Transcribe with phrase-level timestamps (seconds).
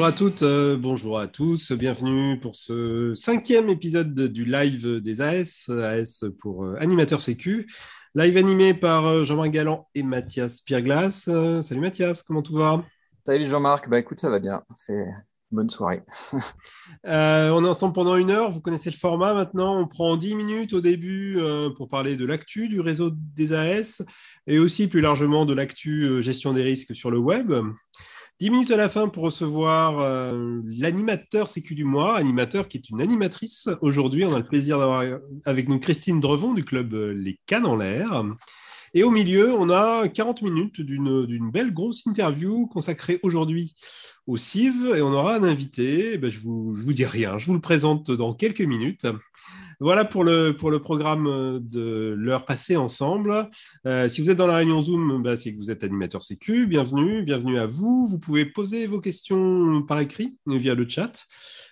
[0.00, 5.20] Bonjour à toutes, euh, bonjour à tous, bienvenue pour ce cinquième épisode du live des
[5.20, 7.70] AS, AS pour euh, animateur sécu.
[8.14, 11.28] Live animé par euh, Jean-Marc Galland et Mathias Pierglas.
[11.62, 12.82] salut Mathias, comment tout va?
[13.26, 15.04] Salut Jean-Marc, bah écoute, ça va bien, c'est
[15.50, 16.00] bonne soirée.
[17.04, 20.72] on est ensemble pendant une heure, vous connaissez le format maintenant, on prend 10 minutes
[20.72, 21.38] au début
[21.76, 24.00] pour parler de l'actu du réseau des AS
[24.46, 27.52] et aussi plus largement de l'actu gestion des risques sur le web.
[28.40, 32.88] 10 minutes à la fin pour recevoir euh, l'animateur Sécu du mois, animateur qui est
[32.88, 33.68] une animatrice.
[33.82, 35.04] Aujourd'hui, on a le plaisir d'avoir
[35.44, 38.24] avec nous Christine Drevon du club euh, Les Cannes en l'air.
[38.94, 43.74] Et au milieu, on a 40 minutes d'une belle grosse interview consacrée aujourd'hui
[44.26, 46.14] au CIV et on aura un invité.
[46.14, 49.06] Eh ben, je vous, je vous dis rien, je vous le présente dans quelques minutes.
[49.82, 53.48] Voilà pour le, pour le programme de l'heure passée ensemble.
[53.86, 56.66] Euh, si vous êtes dans la réunion Zoom, bah, c'est que vous êtes animateur sécu.
[56.66, 58.06] Bienvenue, bienvenue à vous.
[58.06, 61.26] Vous pouvez poser vos questions par écrit via le chat.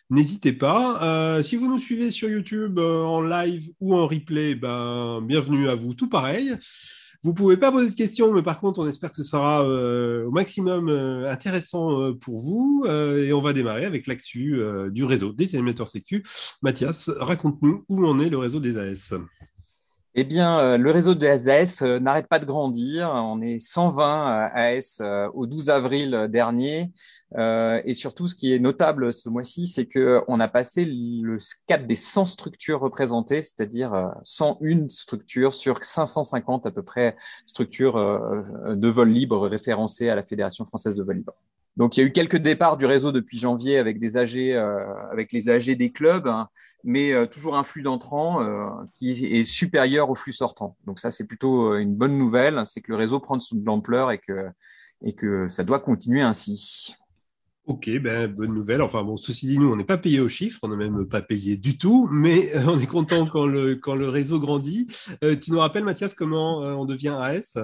[0.08, 1.02] N'hésitez pas.
[1.02, 5.68] Euh, si vous nous suivez sur YouTube euh, en live ou en replay, ben, bienvenue
[5.68, 5.92] à vous.
[5.92, 6.54] Tout pareil.
[7.24, 10.26] Vous pouvez pas poser de questions, mais par contre, on espère que ce sera euh,
[10.26, 12.86] au maximum euh, intéressant euh, pour vous.
[12.86, 16.24] et on va démarrer avec l'actu du réseau des animateurs sécu.
[16.62, 19.14] Mathias, raconte-nous où en est le réseau des AS.
[20.14, 23.10] Eh bien, le réseau des AS n'arrête pas de grandir.
[23.14, 25.00] On est 120 AS
[25.34, 26.90] au 12 avril dernier.
[27.36, 31.36] Euh, et surtout, ce qui est notable ce mois-ci, c'est que on a passé le
[31.66, 37.96] cap des 100 structures représentées, c'est-à-dire 101 euh, structures sur 550 à peu près structures
[37.96, 41.34] euh, de vol libre référencées à la Fédération française de vol libre.
[41.76, 44.36] Donc, il y a eu quelques départs du réseau depuis janvier avec des AG,
[45.12, 46.48] avec les AG des clubs, hein,
[46.84, 48.40] mais toujours un flux d'entrants
[48.94, 50.76] qui est supérieur au flux sortant.
[50.86, 54.18] Donc ça, c'est plutôt une bonne nouvelle, c'est que le réseau prend de l'ampleur et
[54.18, 54.48] que
[55.02, 56.94] et que ça doit continuer ainsi.
[57.68, 58.80] Ok, ben, bonne nouvelle.
[58.80, 61.20] Enfin bon, ceci dit, nous, on n'est pas payé au chiffre, on n'est même pas
[61.20, 64.86] payé du tout, mais euh, on est content quand le, quand le réseau grandit.
[65.22, 67.58] Euh, tu nous rappelles, Mathias, comment euh, on devient AS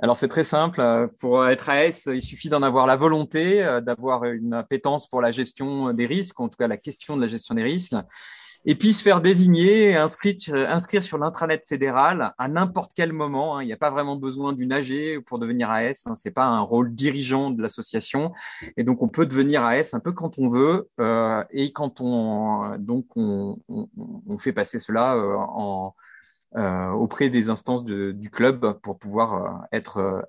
[0.00, 0.82] alors c'est très simple.
[1.20, 5.92] Pour être AS, il suffit d'en avoir la volonté, d'avoir une appétence pour la gestion
[5.92, 7.94] des risques, en tout cas la question de la gestion des risques,
[8.66, 13.56] et puis se faire désigner, inscrire, inscrire sur l'intranet fédéral à n'importe quel moment.
[13.56, 13.62] Hein.
[13.62, 16.06] Il n'y a pas vraiment besoin d'une AG pour devenir AS.
[16.06, 16.14] Hein.
[16.14, 18.32] C'est pas un rôle dirigeant de l'association,
[18.76, 22.76] et donc on peut devenir AS un peu quand on veut euh, et quand on
[22.78, 23.58] donc on,
[24.38, 25.94] fait passer cela euh, en,
[26.56, 30.26] euh, auprès des instances du club pour pouvoir être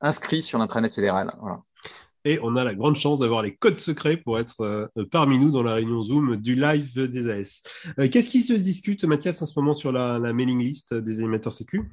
[0.00, 1.34] inscrit sur l'intranet fédéral.
[1.40, 1.60] Voilà
[2.28, 5.50] et on a la grande chance d'avoir les codes secrets pour être euh, parmi nous
[5.50, 7.62] dans la réunion Zoom du live des AS.
[7.98, 11.54] Euh, qu'est-ce qui se discute, Mathias, en ce moment sur la, mailing list des animateurs
[11.54, 11.90] sécu?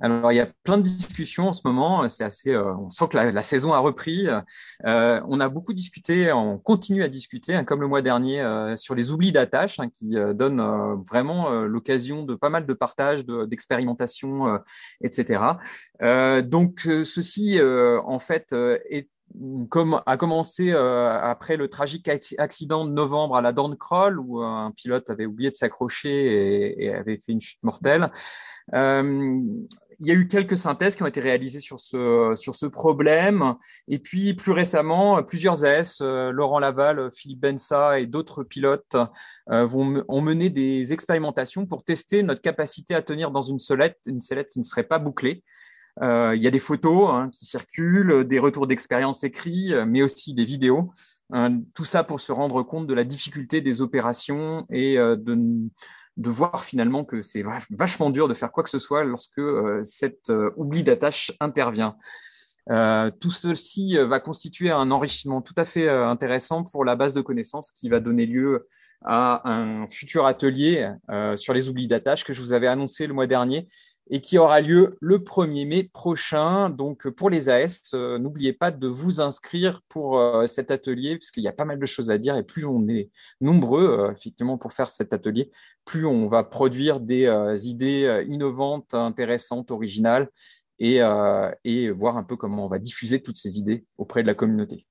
[0.00, 2.08] Alors, il y a plein de discussions en ce moment.
[2.08, 2.50] C'est assez.
[2.50, 4.26] Euh, on sent que la, saison a repris.
[4.84, 6.32] on a beaucoup discuté.
[6.32, 10.14] On continue à discuter, hein, comme le mois dernier, sur les oublis d'attache, hein, qui
[10.34, 14.58] donnent vraiment l'occasion de pas mal de partage, d'expérimentation,
[15.02, 15.40] etc.
[16.44, 19.08] donc, ceci, en fait, est
[19.68, 22.08] comme a commencé euh, après le tragique
[22.38, 27.18] accident de novembre à la Dorncroll où un pilote avait oublié de s'accrocher et, avait
[27.18, 28.10] fait une chute mortelle.
[28.74, 29.40] Euh,
[30.00, 33.54] il y a eu quelques synthèses qui ont été réalisées sur ce sur ce problème
[33.88, 38.96] et puis plus récemment plusieurs AS euh, Laurent Laval, Philippe Bensa et d'autres pilotes
[39.46, 44.20] vont ont mené des expérimentations pour tester notre capacité à tenir dans une sellette une
[44.20, 45.57] sellette qui ne serait pas bouclée euh,
[46.02, 50.34] il y a des photos hein, qui circulent, des retours d'expérience écrits, euh, mais aussi
[50.34, 50.92] des vidéos.
[51.74, 56.64] Tout ça pour se rendre compte de la difficulté des opérations et euh, de, voir
[56.64, 59.40] finalement que c'est vachement dur de faire quoi que ce soit lorsque
[59.84, 61.96] cet oubli d'attache intervient.
[62.70, 67.20] Euh, tout ceci va constituer un enrichissement tout à fait intéressant pour la base de
[67.20, 68.66] connaissances qui va donner lieu
[69.04, 73.14] à un futur atelier euh, sur les oublis d'attache que je vous avais annoncé le
[73.14, 73.68] mois dernier
[74.10, 76.70] et qui aura lieu le 1er mai prochain.
[76.70, 81.42] Donc pour les AS, euh, n'oubliez pas de vous inscrire pour euh, cet atelier, puisqu'il
[81.42, 83.10] y a pas mal de choses à dire, et plus on est
[83.40, 85.50] nombreux, euh, effectivement, pour faire cet atelier,
[85.84, 87.28] plus on va produire des
[87.64, 90.28] idées innovantes, intéressantes, originales,
[90.78, 91.00] et
[91.90, 94.87] voir un peu comment on va diffuser toutes ces idées auprès de la communauté.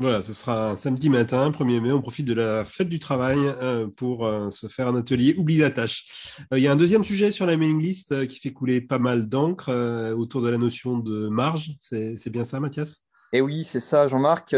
[0.00, 1.92] Voilà, ce sera samedi matin, 1er mai.
[1.92, 5.58] On profite de la fête du travail euh, pour euh, se faire un atelier oubli
[5.58, 6.38] d'attache.
[6.54, 8.98] Euh, il y a un deuxième sujet sur la mailing list qui fait couler pas
[8.98, 9.70] mal d'encre
[10.16, 11.72] autour de la notion de marge.
[11.82, 13.04] C'est bien ça, Mathias?
[13.34, 14.56] Eh oui, c'est ça, Jean-Marc.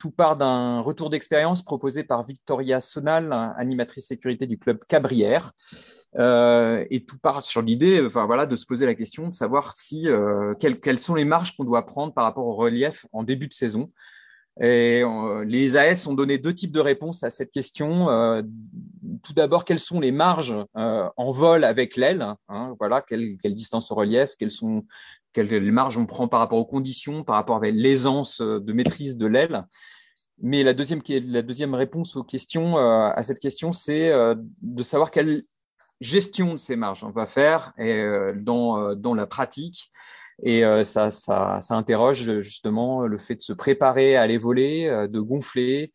[0.00, 5.52] tout part d'un retour d'expérience proposé par Victoria Sonal, animatrice sécurité du club Cabrières.
[6.18, 10.08] et tout part sur l'idée, de se poser la question de savoir si
[10.58, 13.88] quelles sont les marges qu'on doit prendre par rapport au relief en début de saison
[14.60, 15.02] Et
[15.46, 18.06] les AS ont donné deux types de réponses à cette question.
[19.22, 23.94] tout d'abord, quelles sont les marges en vol avec l'aile hein, Voilà, quelle, distance au
[23.94, 24.84] relief Quelles sont
[25.32, 29.26] quelles marges on prend par rapport aux conditions, par rapport avec l'aisance de maîtrise de
[29.26, 29.64] l'aile
[30.42, 35.44] mais la deuxième, réponse aux questions, euh, à cette question, c'est euh, de savoir quelle
[36.00, 39.92] gestion de ces marges on va faire euh, dans la pratique.
[40.42, 45.20] Et ça, ça, ça interroge justement le fait de se préparer à aller voler, de
[45.20, 45.92] gonfler,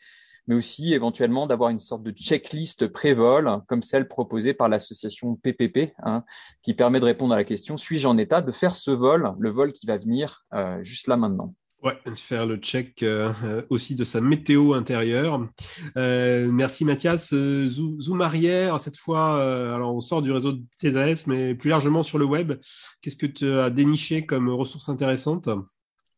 [0.48, 5.94] mais aussi éventuellement d'avoir une sorte de checklist pré-vol, comme celle proposée par l'association PPP,
[6.04, 6.24] hein,
[6.62, 9.50] qui permet de répondre à la question suis-je en état de faire ce vol, le
[9.50, 10.45] vol qui va venir
[10.81, 11.54] juste là maintenant?
[11.88, 15.48] Ouais, faire le check euh, euh, aussi de sa météo intérieure.
[15.95, 17.34] Euh, merci Mathias.
[17.34, 19.42] Zoom arrière, cette fois,
[19.74, 22.60] alors on sort du réseau de TSAS, mais plus largement sur le web.
[23.01, 25.48] Qu'est-ce que tu as déniché comme ressources intéressantes?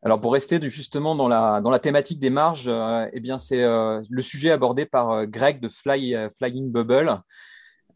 [0.01, 2.71] Alors pour rester justement dans la dans la thématique des marges,
[3.13, 7.21] eh bien c'est le sujet abordé par Greg de Fly, Flying Bubble,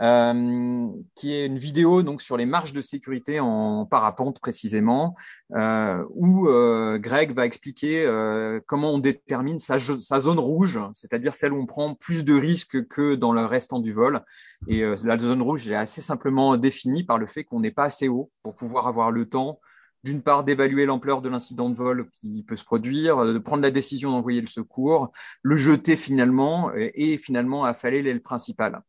[0.04, 5.16] euh, qui est une vidéo donc sur les marges de sécurité en parapente précisément,
[5.56, 11.54] euh, où euh, Greg va expliquer euh, comment on détermine sa, zone rouge, c'est-à-dire celle
[11.54, 14.22] où on prend plus de risques que dans le restant du vol.
[14.68, 17.86] Et euh, la zone rouge est assez simplement définie par le fait qu'on n'est pas
[17.86, 19.60] assez haut pour pouvoir avoir le temps
[20.04, 23.72] d'une part d'évaluer l'ampleur de l'incident de vol qui peut se produire, de prendre la
[23.72, 25.12] décision d'envoyer le secours,
[25.42, 28.82] le jeter finalement et, finalement affaler l'aile principale.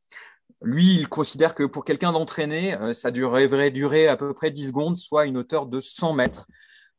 [0.64, 4.68] Lui, il considère que pour quelqu'un d'entraîné, euh, ça devrait durer à peu près 10
[4.68, 6.48] secondes, soit une hauteur de 100 mètres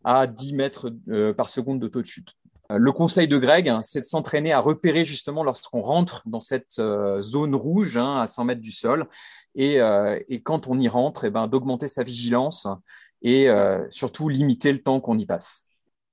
[0.04, 2.34] à 10 mètres euh, par seconde de taux de chute.
[2.72, 6.42] Euh, le conseil de Greg, hein, c'est de s'entraîner à repérer justement lorsqu'on rentre dans
[6.42, 6.80] cette
[7.22, 9.08] zone rouge hein, à 100 mètres du sol.
[9.56, 9.80] Et,
[10.44, 12.68] quand on y rentre, eh ben, d'augmenter sa vigilance
[13.22, 13.48] et
[13.90, 15.65] surtout limiter le temps qu'on y passe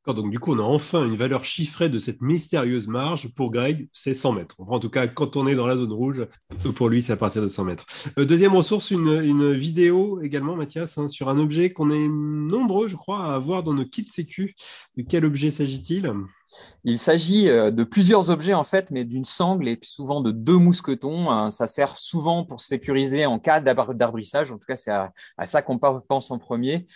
[0.07, 3.29] donc du coup, on a enfin une valeur chiffrée de cette mystérieuse marge.
[3.35, 4.57] Pour Greg, c'est 100 mètres.
[4.59, 6.27] En tout cas, quand on est dans la zone rouge,
[6.75, 7.87] pour lui, c'est à partir de 100 mètres.
[8.19, 12.97] Euh, deuxième ressource, une, vidéo également, Mathias, hein, sur un objet qu'on est nombreux, je
[12.97, 14.57] crois, à avoir dans nos kits sécu.
[14.97, 16.13] De quel objet s'agit-il?
[16.85, 20.57] Il s'agit euh, de plusieurs objets en fait, mais d'une sangle et souvent de deux
[20.57, 21.31] mousquetons.
[21.31, 21.51] Hein.
[21.51, 24.51] Ça sert souvent pour sécuriser en cas d'arbrissage.
[24.51, 26.87] En tout cas, c'est à, à ça qu'on pense en premier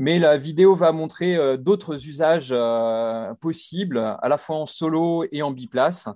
[0.00, 5.26] mais la vidéo va montrer euh, d'autres usages euh, possibles, à la fois en solo
[5.30, 6.08] et en biplace.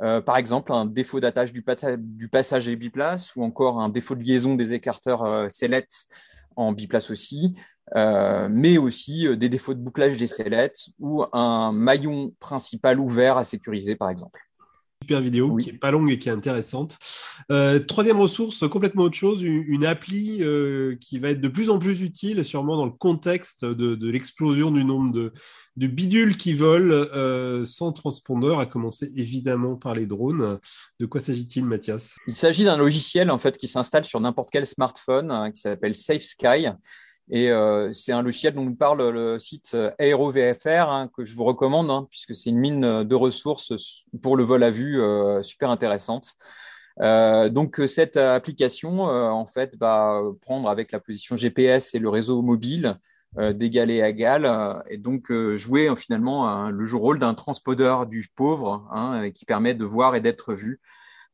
[0.00, 1.62] Euh, par exemple, un défaut d'attache du,
[1.98, 6.06] du, passager biplace ou encore un défaut de liaison des écarteurs sellettes
[6.56, 7.54] en biplace aussi,
[7.94, 13.96] mais aussi des défauts de bouclage des sellettes ou un maillon principal ouvert à sécuriser,
[13.96, 14.45] par exemple
[15.06, 16.98] super vidéo qui est pas longue et qui est intéressante.
[17.52, 21.78] Euh, troisième ressource, complètement autre chose, une, appli euh, qui va être de plus en
[21.78, 25.32] plus utile, sûrement dans le contexte de, l'explosion du nombre de,
[25.86, 30.58] bidules qui volent euh, sans transpondeur, à commencer évidemment par les drones.
[30.98, 32.16] De quoi s'agit-il, Mathias?
[32.26, 35.94] Il s'agit d'un logiciel en fait qui s'installe sur n'importe quel smartphone hein, qui s'appelle
[35.94, 36.66] Safe Sky.
[37.30, 41.34] Et euh, c'est un logiciel dont nous parle le site euh, AeroVFR, hein, que je
[41.34, 43.72] vous recommande, hein, puisque c'est une mine de ressources
[44.22, 46.34] pour le vol à vue euh, super intéressante.
[47.00, 52.42] Euh, donc cette application, en fait, va prendre avec la position GPS et le réseau
[52.42, 52.96] mobile
[53.52, 59.44] d'égal à égal, et donc jouer finalement le rôle d'un transpodeur du pauvre, hein, qui
[59.44, 60.80] permet de voir et d'être vu.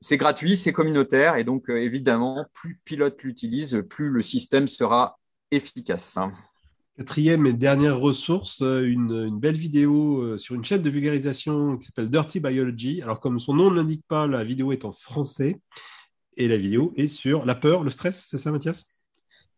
[0.00, 5.20] C'est gratuit, c'est communautaire, et donc évidemment, plus pilote l'utilise, plus le système sera
[5.52, 6.18] efficace.
[6.96, 11.86] Quatrième et dernière ressource, euh, une, belle vidéo euh, sur une chaîne de vulgarisation qui
[11.86, 13.00] s'appelle Dirty Biology.
[13.02, 15.60] Alors, comme son nom ne l'indique pas, la vidéo est en français
[16.36, 18.86] et la vidéo est sur la peur, le stress, c'est ça, Mathias?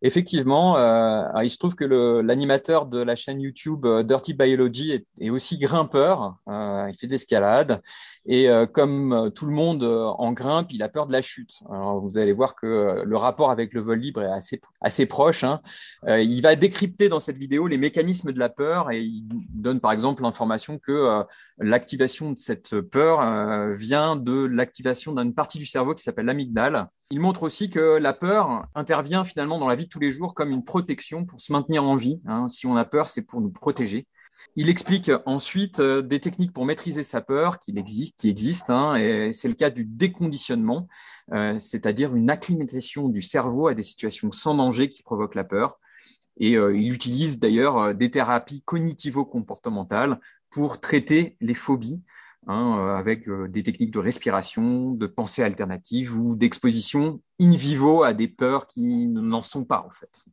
[0.07, 5.59] Effectivement, euh, il se trouve que l'animateur de la chaîne YouTube Dirty Biology est, aussi
[5.59, 6.37] grimpeur.
[6.47, 7.81] il fait d'escalade
[8.27, 11.21] et euh, comme euh, tout le monde euh, en grimpe, il a peur de la
[11.21, 11.61] chute.
[11.69, 15.45] Alors, vous allez voir que le rapport avec le vol libre est assez, assez proche.
[15.45, 15.61] Hein.
[16.07, 19.93] il va décrypter dans cette vidéo les mécanismes de la peur et il donne par
[19.93, 21.25] exemple l'information que
[21.59, 26.89] l'activation de cette peur vient de l'activation d'une partie du cerveau qui s'appelle l'amygdale.
[27.11, 30.35] Il montre aussi que la peur intervient finalement dans la vie de tous les jours
[30.35, 32.23] comme une protection pour se maintenir en vie.
[32.27, 32.49] Hein.
[32.49, 34.07] Si on a peur, c'est pour nous protéger.
[34.57, 39.33] Il explique ensuite euh, des techniques pour maîtriser sa peur qui existe, existent, hein, et
[39.33, 40.89] c'est le cas du déconditionnement,
[41.33, 45.79] euh, c'est-à-dire une acclimatation du cerveau à des situations sans danger qui provoquent la peur.
[46.37, 50.21] Et euh, il utilise d'ailleurs des thérapies cognitivo-comportementales
[50.51, 52.03] pour traiter les phobies,
[52.47, 58.29] hein, avec des techniques de respiration, de pensée alternative ou d'exposition in vivo à des
[58.29, 60.25] peurs qui n'en sont pas en fait.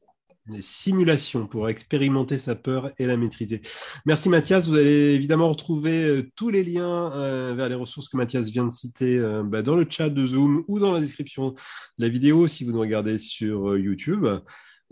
[0.47, 3.61] des simulations pour expérimenter sa peur et la maîtriser.
[4.05, 4.67] Merci Mathias.
[4.67, 8.65] Vous allez évidemment retrouver euh, tous les liens euh, vers les ressources que Mathias vient
[8.65, 12.09] de citer euh, bah, dans le chat de Zoom ou dans la description de la
[12.09, 14.27] vidéo si vous nous regardez sur YouTube.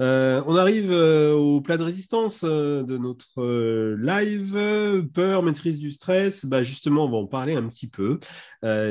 [0.02, 5.10] Euh, on arrive euh, au plat de résistance euh, de notre live.
[5.14, 6.46] Peur, maîtrise du stress.
[6.46, 8.20] Bah, justement, on va en parler un petit peu,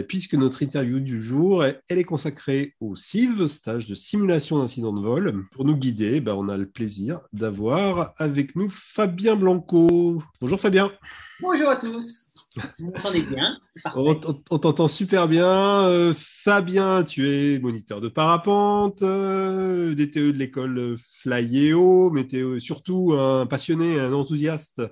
[0.08, 5.00] puisque notre interview du jour, elle est consacrée au CIV, stage de simulation d'incident de
[5.00, 5.44] vol.
[5.52, 10.22] Pour nous guider, bah, on a le plaisir d'avoir avec nous Fabien Blanco.
[10.40, 10.90] Bonjour Fabien.
[11.40, 12.27] Bonjour à tous.
[12.78, 13.58] Vous m'entendez bien
[13.94, 15.46] On, t'entend super bien.
[15.46, 20.96] Euh, Fabien, tu es moniteur de parapente, euh, DTE de l'école
[22.28, 24.82] tu es surtout un passionné, un enthousiaste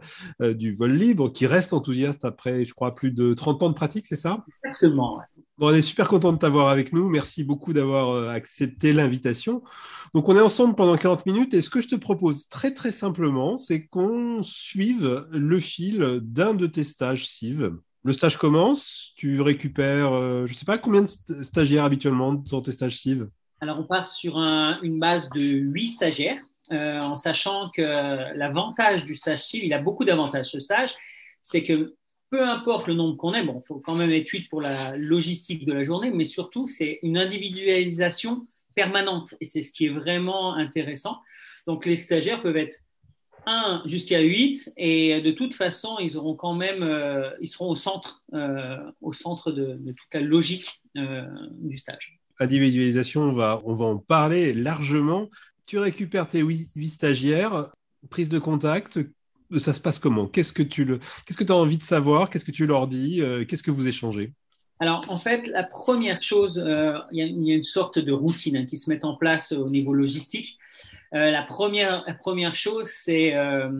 [0.43, 3.75] euh, du vol libre qui reste enthousiaste après, je crois, plus de 30 ans de
[3.75, 4.45] pratique, c'est ça?
[4.65, 5.21] Exactement.
[5.59, 7.09] On est super content de t'avoir avec nous.
[7.09, 9.63] Merci beaucoup d'avoir accepté l'invitation.
[10.15, 12.93] Donc, on est ensemble pendant 40 minutes et ce que je te propose très très
[12.93, 17.73] simplement, c'est qu'on suive le fil d'un de tes stages CIV.
[18.07, 22.63] Le stage commence, tu récupères, euh, je ne sais pas combien de stagiaires habituellement dans
[22.63, 23.27] tes stages CIV?
[23.61, 26.39] Alors, on part sur une base de 8 stagiaires,
[26.71, 27.83] euh, en sachant que
[28.37, 30.95] l'avantage du stage CIV, il a beaucoup d'avantages ce stage,
[31.43, 31.96] c'est que
[32.31, 34.97] peu importe le nombre qu'on est, bon, il faut quand même être 8 pour la
[34.97, 39.35] logistique de la journée, mais surtout, c'est une individualisation permanente.
[39.41, 41.19] Et c'est ce qui est vraiment intéressant.
[41.67, 42.79] Donc, les stagiaires peuvent être
[43.47, 47.75] 1 jusqu'à 8 et de toute façon, ils auront quand même, euh, ils seront au
[47.75, 52.19] centre, euh, au centre de, toute la logique euh, du stage.
[52.39, 55.31] Individualisation, on va, on va en parler largement.
[55.67, 57.69] Tu récupères tes 8, stagiaires,
[58.11, 58.99] prise de contact,
[59.59, 60.27] ça se passe comment?
[60.27, 62.31] Qu'est-ce que tu le, qu'est-ce que as envie de savoir?
[62.31, 63.23] Qu'est-ce que tu leur dis?
[63.49, 64.33] Qu'est-ce que vous échangez?
[64.79, 68.67] Alors, en fait, la première chose, euh, il, y a, une sorte de routine hein,
[68.67, 70.59] qui se met en place au niveau logistique.
[71.15, 73.71] Euh, la, première, première chose, c'est euh,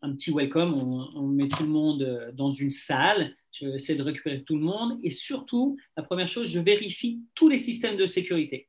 [0.00, 0.72] un petit welcome.
[0.74, 3.34] On, on, met tout le monde dans une salle.
[3.52, 4.98] J'essaie de récupérer tout le monde.
[5.02, 8.68] Et surtout, la première chose, je vérifie tous les systèmes de sécurité.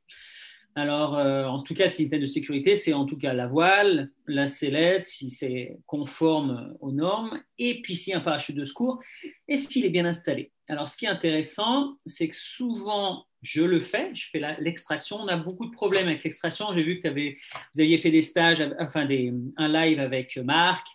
[0.78, 4.10] Alors, euh, en tout cas, le système de sécurité, c'est en tout cas la voile,
[4.26, 9.00] la sellette, si c'est conforme aux normes, et puis si un parachute de secours,
[9.48, 10.52] et s'il est bien installé.
[10.68, 15.16] Alors, ce qui est intéressant, c'est que souvent, je le fais, je fais l'extraction.
[15.16, 16.66] On a beaucoup de problèmes avec l'extraction.
[16.74, 19.08] J'ai vu que vous aviez fait des stages, enfin
[19.56, 20.86] un live avec Marc,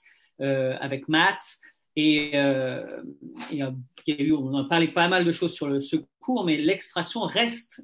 [0.41, 1.41] euh, avec Matt,
[1.95, 3.01] et, euh,
[3.51, 7.83] eu, on a parlé pas mal de choses sur le secours, mais l'extraction reste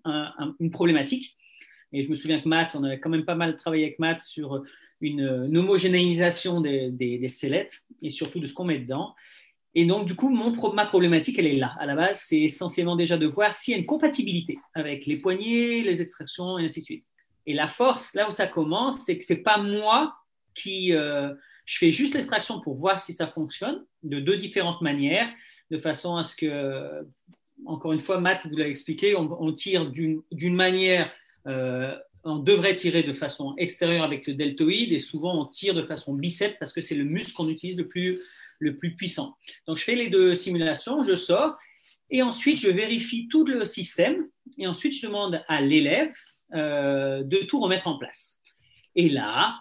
[0.60, 1.38] une problématique.
[1.94, 4.22] Et je me souviens que Matt, on avait quand même pas mal travaillé avec Matt
[4.22, 4.64] sur
[5.02, 9.16] une, homogénéisation des, des, sellettes et surtout de ce qu'on met dedans.
[9.76, 11.76] Et donc, du coup, mon, ma problématique, elle est là.
[11.80, 15.18] À la base, c'est essentiellement déjà de voir s'il y a une compatibilité avec les
[15.18, 17.06] poignées, les extractions et ainsi de suite.
[17.46, 20.16] Et la force, là où ça commence, c'est que c'est pas moi
[20.54, 20.94] qui.
[20.94, 21.34] Euh,
[21.66, 25.30] je fais juste l'extraction pour voir si ça fonctionne de deux différentes manières,
[25.70, 27.06] de façon à ce que,
[27.66, 31.12] encore une fois, Matt vous l'a expliqué, on, tire d'une manière
[31.48, 36.14] on devrait tirer de façon extérieure avec le deltoïde et souvent on tire de façon
[36.14, 38.20] bicep parce que c'est le muscle qu'on utilise le plus,
[38.60, 39.38] le plus puissant.
[39.66, 41.58] Donc je fais les deux simulations, je sors
[42.10, 44.28] et ensuite je vérifie tout le système
[44.58, 46.12] et ensuite je demande à l'élève
[46.54, 48.42] euh, de tout remettre en place.
[48.96, 49.60] Et là,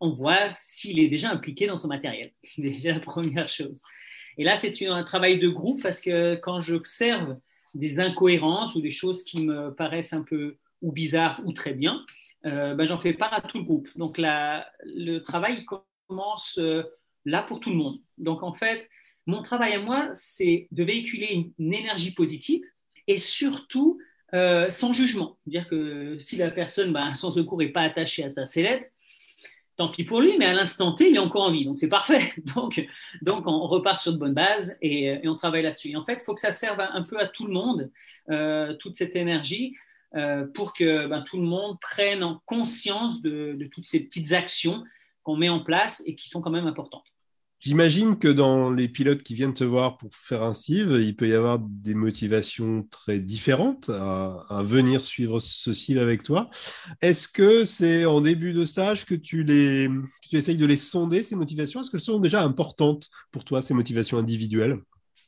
[0.00, 2.32] on voit s'il est déjà impliqué dans son matériel.
[2.58, 3.82] Déjà la première chose.
[4.38, 7.36] Et là, c'est un travail de groupe parce que quand j'observe
[7.74, 12.04] des incohérences ou des choses qui me paraissent un peu ou bizarre ou très bien,
[12.44, 13.88] ben, j'en fais part à tout le groupe.
[13.96, 15.64] Donc le travail
[16.10, 16.82] commence euh,
[17.24, 17.98] là pour tout le monde.
[18.18, 18.88] Donc en fait,
[19.26, 22.62] mon travail à moi, c'est de véhiculer une, énergie positive
[23.06, 24.00] et surtout
[24.34, 25.38] euh, sans jugement.
[25.46, 28.90] Dire que si la personne, ben, sans secours, n'est pas attachée à sa sellette,
[29.76, 31.64] tant pis pour lui, mais à l'instant T, il est encore en vie.
[31.64, 32.32] Donc c'est parfait.
[32.54, 32.86] Donc,
[33.22, 35.94] donc on repart sur de bonnes bases et, on travaille là-dessus.
[35.96, 37.90] En fait, il faut que ça serve un peu à tout le monde,
[38.78, 39.74] toute cette énergie.
[40.16, 44.82] Euh, pour que ben, tout le monde prenne en conscience de, toutes ces petites actions
[45.22, 47.04] qu'on met en place et qui sont quand même importantes.
[47.60, 51.28] J'imagine que dans les pilotes qui viennent te voir pour faire un CIV, il peut
[51.28, 56.50] y avoir des motivations très différentes à, venir suivre ce CIV avec toi.
[57.02, 59.88] Est-ce que c'est en début de stage que tu, les,
[60.22, 61.82] tu essayes de les sonder, ces motivations?
[61.82, 64.78] Est-ce qu'elles sont déjà importantes pour toi, ces motivations individuelles?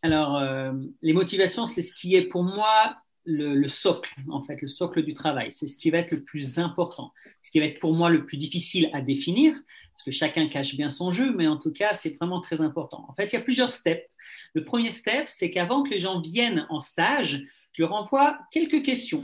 [0.00, 0.72] Alors, euh,
[1.02, 5.14] les motivations, c'est ce qui est pour moi le, socle, en fait, le socle du
[5.14, 5.52] travail.
[5.52, 7.12] C'est ce qui va être le plus important.
[7.40, 9.54] Ce qui va être pour moi le plus difficile à définir,
[9.92, 13.04] parce que chacun cache bien son jeu, mais en tout cas, c'est vraiment très important.
[13.08, 14.08] En fait, il y a plusieurs steps.
[14.54, 18.82] Le premier step, c'est qu'avant que les gens viennent en stage, je leur envoie quelques
[18.82, 19.22] questions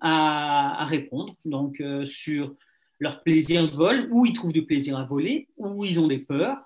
[0.00, 2.54] à, répondre, donc euh, sur
[2.98, 6.18] leur plaisir de vol, où ils trouvent du plaisir à voler, où ils ont des
[6.18, 6.58] peurs,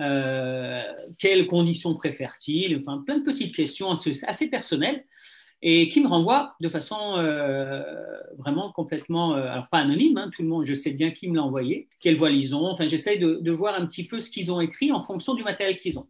[0.00, 0.82] euh,
[1.18, 5.04] quelles conditions préfèrent-ils, enfin plein de petites questions assez, personnelles
[5.62, 7.82] et qui me renvoient de façon euh,
[8.38, 11.36] vraiment complètement, euh, alors pas anonyme, hein, tout le monde, je sais bien qui me
[11.36, 14.50] l'a envoyé, quelle voix ils ont, enfin j'essaye de, voir un petit peu ce qu'ils
[14.50, 16.08] ont écrit en fonction du matériel qu'ils ont.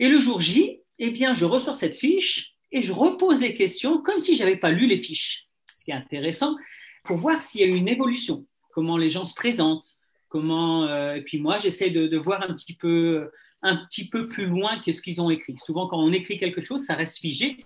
[0.00, 4.00] Et le jour J, eh bien, je ressors cette fiche et je repose les questions
[4.00, 5.48] comme si j'avais pas lu les fiches.
[5.66, 6.56] Ce qui est intéressant
[7.04, 9.96] pour voir s'il y a eu une évolution, comment les gens se présentent,
[10.28, 10.84] comment.
[10.84, 13.30] Euh, et puis moi, j'essaie de, de, voir un petit peu,
[13.62, 15.56] un petit peu plus loin que ce qu'ils ont écrit.
[15.58, 17.64] Souvent, quand on écrit quelque chose, ça reste figé.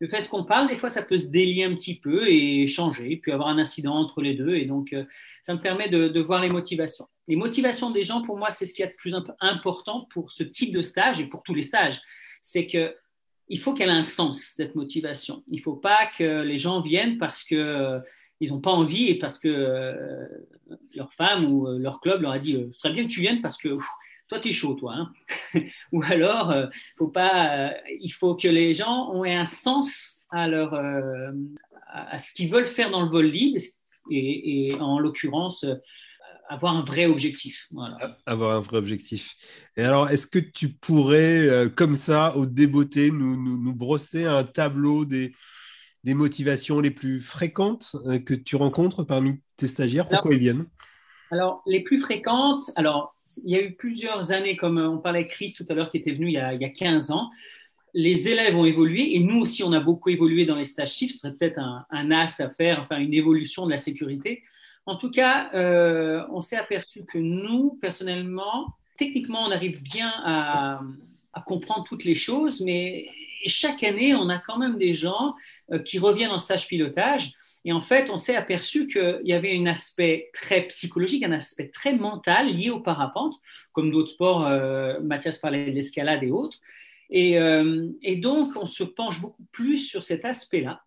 [0.00, 3.18] Le fait qu'on parle, des fois, ça peut se délier un petit peu et changer,
[3.18, 4.54] puis avoir un incident entre les deux.
[4.54, 5.04] Et donc, euh,
[5.42, 7.06] ça me permet de, de, voir les motivations.
[7.28, 10.42] Les motivations des gens, pour moi, c'est ce qui est le plus important pour ce
[10.42, 12.00] type de stage et pour tous les stages.
[12.40, 12.94] C'est que
[13.50, 15.42] il faut qu'elle ait un sens, cette motivation.
[15.48, 18.00] Il ne faut pas que les gens viennent parce qu'ils euh,
[18.40, 20.24] n'ont pas envie et parce que euh,
[20.94, 23.42] leur femme ou euh, leur club leur a dit ce serait bien que tu viennes
[23.42, 23.76] parce que
[24.30, 24.94] toi, tu es chaud, toi.
[24.94, 25.12] Hein.
[25.92, 26.54] ou alors,
[26.96, 30.74] faut pas, il faut que les gens aient un sens à, leur,
[31.92, 33.60] à ce qu'ils veulent faire dans le vol libre
[34.10, 35.66] et, et en l'occurrence,
[36.50, 37.68] avoir un vrai objectif.
[38.26, 39.34] Avoir un vrai objectif.
[39.76, 44.42] Et alors, est-ce que tu pourrais, euh, comme ça, au débeauté, nous, nous, brosser un
[44.42, 45.32] tableau des,
[46.02, 50.08] des motivations les plus fréquentes euh, que tu rencontres parmi tes stagiaires?
[50.08, 50.66] Pourquoi ils viennent?
[51.30, 55.30] Alors, les plus fréquentes, alors, il y a eu plusieurs années, comme on parlait avec
[55.30, 57.30] Chris tout à l'heure, qui était venu il y, a, il y, a, 15 ans.
[57.94, 61.14] Les élèves ont évolué et nous aussi, on a beaucoup évolué dans les stages chiffres.
[61.14, 64.42] Ce serait peut-être un, un, as à faire, enfin, une évolution de la sécurité.
[64.86, 70.80] En tout cas, euh, on s'est aperçu que nous, personnellement, techniquement, on arrive bien à,
[71.46, 73.08] comprendre toutes les choses, mais
[73.46, 75.34] chaque année, on a quand même des gens
[75.72, 77.32] euh, qui reviennent en stage pilotage.
[77.64, 81.68] Et en fait, on s'est aperçu qu'il y avait un aspect très psychologique, un aspect
[81.68, 83.34] très mental lié au parapente,
[83.72, 86.58] comme d'autres sports, euh, Mathias parlait de l'escalade et autres.
[87.10, 87.32] Et,
[88.02, 90.80] et, donc, on se penche beaucoup plus sur cet aspect-là.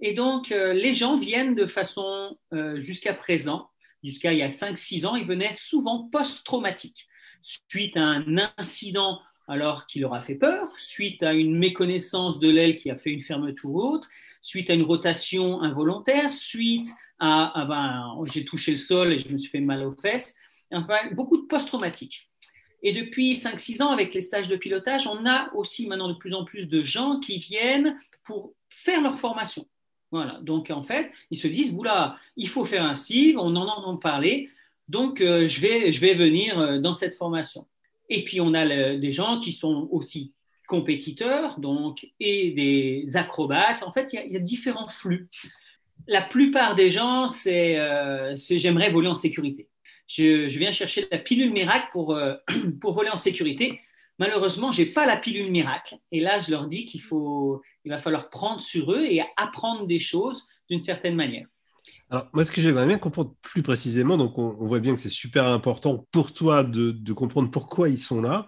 [0.00, 3.70] Et donc, euh, les gens viennent de façon, euh, jusqu'à présent,
[4.02, 7.06] jusqu'à il y a 5-6 ans, ils venaient souvent post-traumatiques,
[7.40, 12.50] suite à un incident alors qui leur a fait peur, suite à une méconnaissance de
[12.50, 14.08] l'aile qui a fait une fermeture ou autre,
[14.46, 19.28] suite à une rotation involontaire, suite à, ah ben, j'ai touché le sol et je
[19.28, 20.36] me suis fait mal aux fesses,
[20.70, 22.30] enfin, beaucoup de post-traumatiques.
[22.84, 26.32] Et depuis 5-6 ans, avec les stages de pilotage, on a aussi maintenant de plus
[26.32, 29.66] en plus de gens qui viennent pour faire leur formation.
[30.12, 30.38] Voilà.
[30.42, 34.48] Donc, en fait, ils se disent, oula, il faut faire CIV, on en entend parler,
[34.88, 37.66] donc euh, je, vais, je vais venir euh, dans cette formation.
[38.08, 40.32] Et puis, on a des gens qui sont aussi
[40.66, 43.82] compétiteurs donc, et des acrobates.
[43.82, 45.28] En fait, il y, a, différents flux.
[46.06, 49.68] La plupart des gens, c'est euh, j'aimerais voler en sécurité.
[50.08, 52.18] Je, viens chercher la pilule miracle pour,
[52.80, 53.80] pour voler en sécurité.
[54.18, 55.96] Malheureusement, je n'ai pas la pilule miracle.
[56.10, 59.86] Et là, je leur dis qu'il faut, il va falloir prendre sur eux et apprendre
[59.86, 61.46] des choses d'une certaine manière.
[62.10, 65.08] Alors, moi, ce que j'aimerais bien comprendre plus précisément, donc on, voit bien que c'est
[65.08, 68.46] super important pour toi de, comprendre pourquoi ils sont là.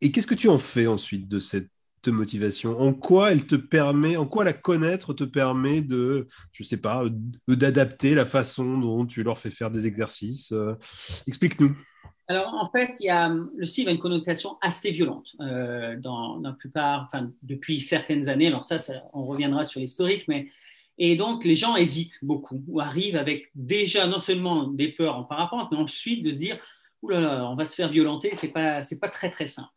[0.00, 1.70] Et qu'est-ce que tu en fais ensuite de cette
[2.06, 2.80] motivation?
[2.80, 7.04] En quoi elle te permet, en quoi la connaître te permet de, je sais pas,
[7.46, 10.52] d'adapter la façon dont tu leur fais faire des exercices?
[11.26, 11.76] Explique-nous.
[12.30, 16.38] Alors, en fait, il y a, le CIV a une connotation assez violente euh, dans,
[16.40, 18.48] la plupart, enfin, depuis certaines années.
[18.48, 18.76] Alors, ça,
[19.14, 20.48] on reviendra sur l'historique, mais.
[20.98, 25.24] Et donc, les gens hésitent beaucoup ou arrivent avec déjà non seulement des peurs en
[25.24, 26.58] parapente, mais ensuite de se dire
[27.02, 29.68] Ouh là là, on va se faire violenter, c'est pas, pas très, très simple.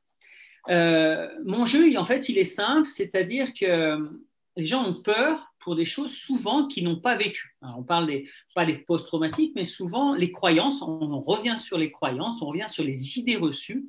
[0.70, 3.98] Euh, mon jeu, en fait, il est simple, c'est-à-dire que
[4.58, 7.56] les gens ont peur pour des choses souvent qu'ils n'ont pas vécues.
[7.62, 12.42] on parle des, pas des post-traumatiques, mais souvent les croyances, on, revient sur les croyances,
[12.42, 13.88] on revient sur les idées reçues.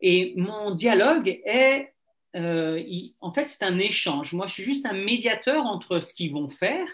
[0.00, 1.92] Et mon dialogue est,
[2.36, 2.82] euh,
[3.20, 4.32] en fait, c'est un échange.
[4.32, 6.88] Moi, je suis juste un médiateur entre ce qu'ils vont faire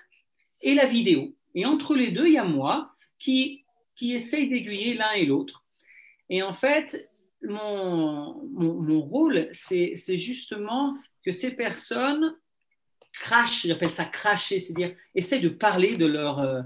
[0.63, 1.35] et la vidéo.
[1.55, 5.65] Et entre les deux, il y a moi qui, qui essaye d'aiguiller l'un et l'autre.
[6.29, 7.11] Et en fait,
[7.43, 12.35] mon, mon, rôle, c'est justement que ces personnes
[13.13, 16.63] crash, j'appelle ça cracher, c'est-à-dire essayer de parler de leur, euh,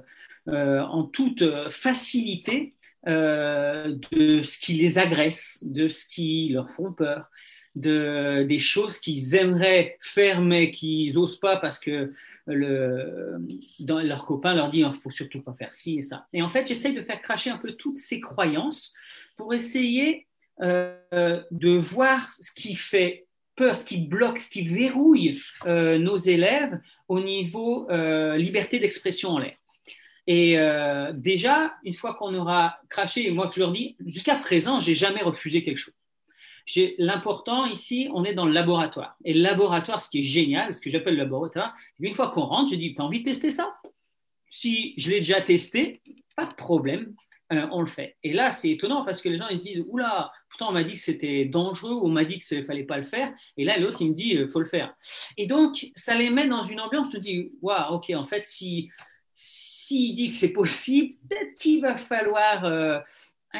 [0.48, 2.74] euh, en toute facilité
[3.06, 7.30] de ce qui les agresse, de ce qui leur font peur,
[7.76, 12.12] de, des choses qu'ils aimeraient faire mais qu'ils n'osent pas parce que
[12.46, 13.38] le,
[13.80, 16.26] dans, leur copain leur dit il ne faut surtout pas faire ci et ça.
[16.33, 18.94] Et en fait, j'essaye de faire cracher un peu toutes ces croyances
[19.37, 20.26] pour essayer
[20.61, 23.26] de voir ce qui fait
[23.74, 26.78] ce qui bloque, ce qui verrouille euh, nos élèves
[27.09, 29.56] au niveau euh, liberté d'expression en l'air.
[30.26, 34.94] Et euh, déjà, une fois qu'on aura craché, moi je leur dis, jusqu'à présent, j'ai
[34.94, 35.94] jamais refusé quelque chose.
[36.98, 39.16] L'important ici, on est dans le laboratoire.
[39.24, 42.44] Et le laboratoire, ce qui est génial, ce que j'appelle le laboratoire, une fois qu'on
[42.44, 43.76] rentre, je dis, tu as envie de tester ça?
[44.48, 46.02] Si je l'ai déjà testé,
[46.37, 47.14] pas de problème,
[47.52, 48.16] euh, on le fait.
[48.22, 50.85] Et là, c'est étonnant parce que les gens, ils se disent, oula, pourtant on m'a
[50.85, 53.33] dit que c'était dangereux, on m'a dit qu'il ne fallait pas le faire.
[53.56, 54.94] Et là, l'autre, il me dit, il faut le faire.
[55.37, 58.44] Et donc, ça les met dans une ambiance, on se dit, waouh, ok, en fait,
[58.44, 58.90] si
[59.33, 63.00] s'il dit que c'est possible, peut-être qu'il va falloir euh,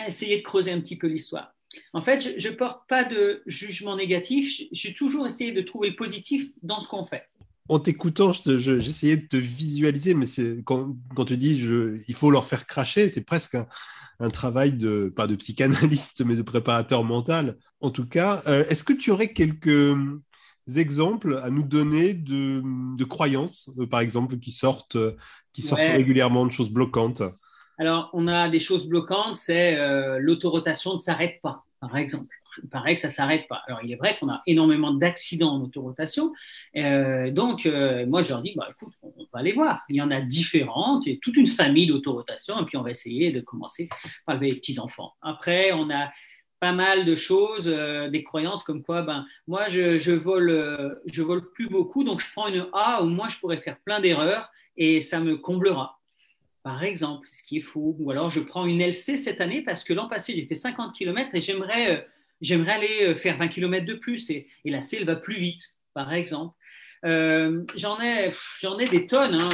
[0.07, 1.53] essayer de creuser un petit peu l'histoire.
[1.93, 5.97] En fait, je ne porte pas de jugement négatif, j'ai toujours essayé de trouver le
[5.97, 7.29] positif dans ce qu'on fait.
[7.69, 10.27] En t'écoutant, j'essayais de te visualiser, mais
[10.65, 11.55] quand, quand tu dis
[12.09, 13.57] il faut leur faire cracher, c'est presque
[14.19, 17.57] un, travail de, pas de psychanalyste, mais de préparateur mental.
[17.81, 19.97] En tout cas, euh, est-ce que tu aurais quelques
[20.77, 25.17] exemples à nous donner de, croyances, euh, par exemple, qui sortent, euh,
[25.53, 27.23] qui sortent régulièrement de choses bloquantes?
[27.81, 32.35] Alors, on a des choses bloquantes, c'est euh, l'autorotation ne s'arrête pas, par exemple.
[32.63, 33.63] Il paraît que ça s'arrête pas.
[33.67, 36.33] Alors, il est vrai qu'on a énormément d'accidents en autorotation.
[36.75, 39.83] donc, moi, je leur dis, bah, écoute, on, va aller voir.
[39.89, 42.83] Il y en a différentes, il y a toute une famille d'autorotation, et puis on
[42.83, 43.89] va essayer de commencer
[44.27, 45.15] par les petits-enfants.
[45.23, 46.11] Après, on a
[46.61, 50.95] pas mal de choses, euh, des croyances comme quoi, ben, moi, je, je vole, euh,
[51.07, 54.01] je vole plus beaucoup, donc je prends une A où moi, je pourrais faire plein
[54.01, 56.00] d'erreurs et ça me comblera.
[56.63, 57.97] Par exemple, ce qui est faux.
[57.99, 60.95] Ou alors, je prends une LC cette année parce que l'an passé, j'ai fait 50
[60.95, 62.01] km et j'aimerais, euh,
[62.41, 66.13] j'aimerais aller faire 20 km de plus et, la C, elle va plus vite, par
[66.13, 66.55] exemple.
[67.03, 69.35] j'en ai, j'en ai des tonnes.
[69.35, 69.49] Hein,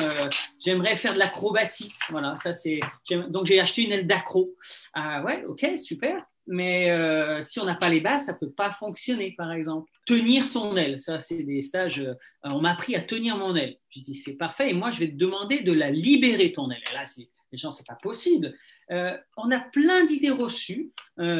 [0.65, 1.95] j'aimerais faire de l'acrobatie.
[2.11, 2.81] Voilà, ça c'est.
[3.29, 4.57] Donc j'ai acheté une aile d'accro.
[4.95, 8.51] Ah ouais, ok, super mais euh, si on n'a pas les bases, ça ne peut
[8.51, 9.91] pas fonctionner, par exemple.
[10.07, 12.01] Tenir son aile, ça, c'est des stages.
[12.01, 13.77] Euh, on m'a appris à tenir mon aile.
[13.91, 16.83] Je dis, c'est parfait, et moi, je vais te demander de la libérer, ton aile.
[16.91, 17.05] Et là,
[17.53, 18.55] les gens, c'est pas possible.
[18.93, 20.93] Euh, on a plein d'idées reçues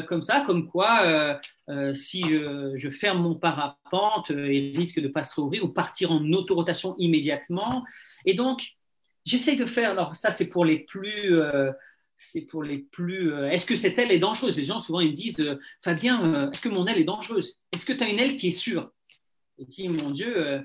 [0.09, 1.41] comme ça, comme quoi
[1.95, 6.97] si je, ferme mon parapente, il risque de pas se rouvrir ou partir en autorotation
[6.99, 7.85] immédiatement.
[8.25, 8.73] Et donc,
[9.25, 9.93] j'essaye de faire.
[9.93, 11.41] Alors ça, c'est pour les plus
[12.17, 13.33] c'est pour les plus.
[13.33, 14.57] Euh, est-ce que cette aile est dangereuse?
[14.57, 17.59] Les gens, souvent, ils me disent euh, Fabien, euh, est-ce que mon aile est dangereuse?
[17.73, 18.91] Est-ce que tu as une aile qui est sûre?
[19.59, 20.63] Je dis Mon Dieu,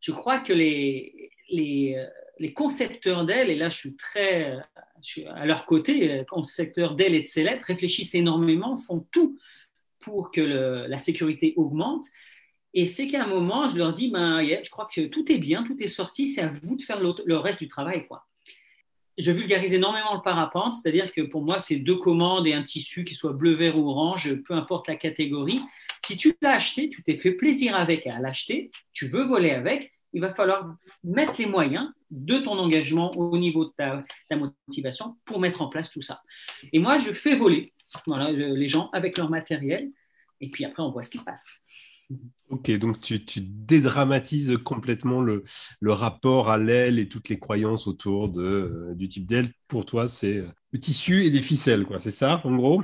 [0.00, 1.96] je crois que les, les,
[2.38, 4.58] les concepteurs d'ailes, et là, je suis très
[5.02, 9.38] je suis à leur côté, concepteurs d'ailes et de sellettes réfléchissent énormément, font tout
[10.00, 12.04] pour que la sécurité augmente.
[12.74, 15.64] Et c'est qu'à un moment, je leur dis ben, Je crois que tout est bien,
[15.64, 18.06] tout est sorti, c'est à vous de faire le reste du travail.
[18.06, 18.26] quoi
[19.18, 23.04] je vulgarise énormément le parapente, c'est-à-dire que pour moi, c'est deux commandes et un tissu
[23.04, 25.60] qui soit bleu, vert ou orange, peu importe la catégorie.
[26.04, 29.92] Si tu l'as acheté, tu t'es fait plaisir avec à l'acheter, tu veux voler avec,
[30.12, 34.02] il va falloir mettre les moyens de ton engagement au niveau de ta,
[34.36, 36.22] motivation pour mettre en place tout ça.
[36.72, 37.72] Et moi, je fais voler
[38.06, 39.90] voilà, les gens avec leur matériel,
[40.40, 41.48] et puis après, on voit ce qui se passe.
[42.50, 45.44] Ok, donc tu, dédramatises complètement le,
[45.82, 49.50] rapport à l'aile et toutes les croyances autour euh, du type d'aile.
[49.66, 52.00] Pour toi, c'est euh, le tissu et des ficelles, quoi.
[52.00, 52.82] C'est ça, en gros?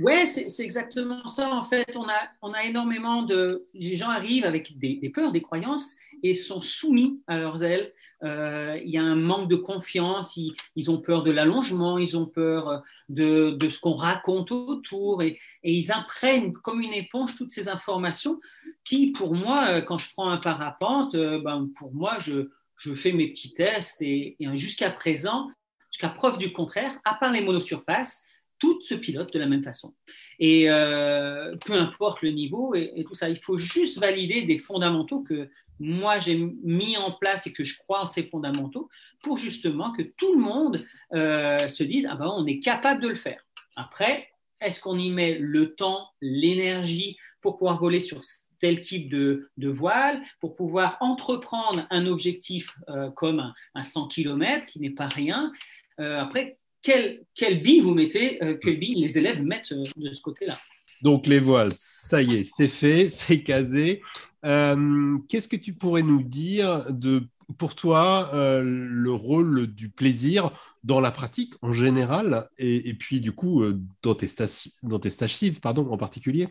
[0.00, 1.54] Oui, c'est exactement ça.
[1.54, 3.66] En fait, on a, on a énormément de...
[3.74, 7.92] Les gens arrivent avec des peurs, des croyances et sont soumis à leurs ailes.
[8.22, 10.38] Euh, il y a un manque de confiance,
[10.76, 15.22] ils, ont peur de l'allongement, ils ont peur euh, de, de ce qu'on raconte autour
[15.22, 18.38] et, et, ils imprègnent comme une éponge toutes ces informations
[18.84, 23.12] qui, pour moi, euh, quand je prends un parapente, ben, pour moi, je, je fais
[23.12, 25.48] mes petits tests et, et jusqu'à présent,
[25.90, 28.26] jusqu'à preuve du contraire, à part les monosurfaces,
[28.60, 29.94] tout se pilote de la même façon.
[30.38, 35.22] Et euh, peu importe le niveau et, tout ça, il faut juste valider des fondamentaux
[35.22, 38.88] que moi j'ai mis en place et que je crois en ces fondamentaux
[39.22, 43.08] pour justement que tout le monde euh, se dise ah ben on est capable de
[43.08, 43.44] le faire.
[43.76, 44.28] Après,
[44.60, 48.20] est-ce qu'on y met le temps, l'énergie pour pouvoir voler sur
[48.60, 54.80] tel type de, voile, pour pouvoir entreprendre un objectif euh, comme un, 100 km qui
[54.80, 55.50] n'est pas rien.
[55.98, 60.58] Après, quelle, quelle bille vous mettez, quelle bille les élèves mettent de ce côté-là?
[61.02, 64.02] Donc les voiles, ça y est, c'est fait, c'est casé.
[64.44, 67.22] Euh, qu'est-ce que tu pourrais nous dire de,
[67.58, 70.50] pour toi, euh, le rôle du plaisir
[70.82, 75.10] dans la pratique en général et, puis du coup euh, dans, tes stages, dans tes
[75.10, 76.48] stages pardon, en particulier?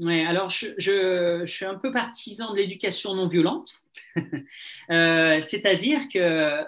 [0.00, 3.82] Oui, alors je, je, suis un peu partisan de l'éducation non violente,
[4.88, 6.62] c'est-à-dire que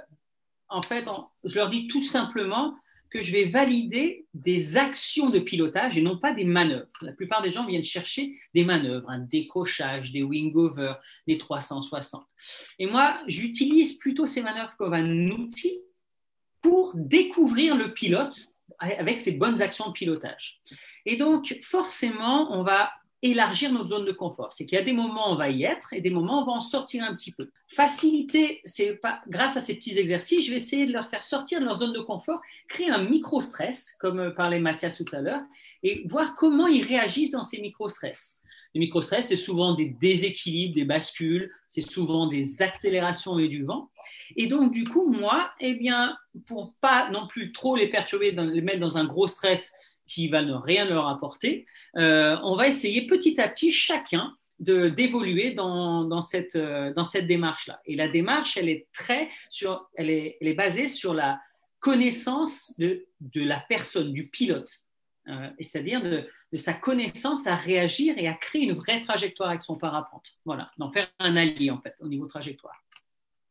[0.71, 1.07] en fait,
[1.45, 2.75] je leur dis tout simplement,
[3.11, 6.87] que je vais valider des actions de pilotage et non pas des manœuvres.
[7.03, 10.95] La plupart des gens viennent chercher des manœuvres, un décrochage, des wing-over,
[11.27, 12.25] des 360.
[12.79, 15.83] Et moi, j'utilise plutôt ces manœuvres comme un outil
[16.63, 18.47] pour découvrir le pilote
[18.79, 20.61] avec ses bonnes actions de pilotage.
[21.05, 24.53] Et donc, forcément, on va élargir notre zone de confort.
[24.53, 26.43] C'est qu'il y a des moments où on va y être et des moments où
[26.43, 27.51] on va en sortir un petit peu.
[27.69, 31.61] Faciliter, c'est pas grâce à ces petits exercices, je vais essayer de leur faire sortir
[31.61, 35.43] de leur zone de confort, créer un micro-stress, comme parlait Mathias tout à l'heure,
[35.83, 38.41] et voir comment ils réagissent dans ces micro-stress.
[38.75, 43.91] Les micro-stress, c'est souvent des déséquilibres, des bascules, c'est souvent des accélérations et du vent.
[44.37, 48.61] Et donc, du coup, moi, eh bien, pour pas non plus trop les perturber, les
[48.61, 49.73] mettre dans un gros stress
[50.11, 55.53] qui va ne rien leur apporter, euh, on va essayer petit à petit chacun d'évoluer
[55.53, 57.81] dans, euh, dans cette démarche-là.
[57.87, 61.41] Et la démarche, elle est basée sur la
[61.79, 64.85] connaissance de, de la personne, du pilote,
[65.29, 69.63] euh, c'est-à-dire de, de, sa connaissance à réagir et à créer une vraie trajectoire avec
[69.63, 70.27] son parapente.
[70.45, 72.83] Voilà, d'en faire un allié en fait au niveau trajectoire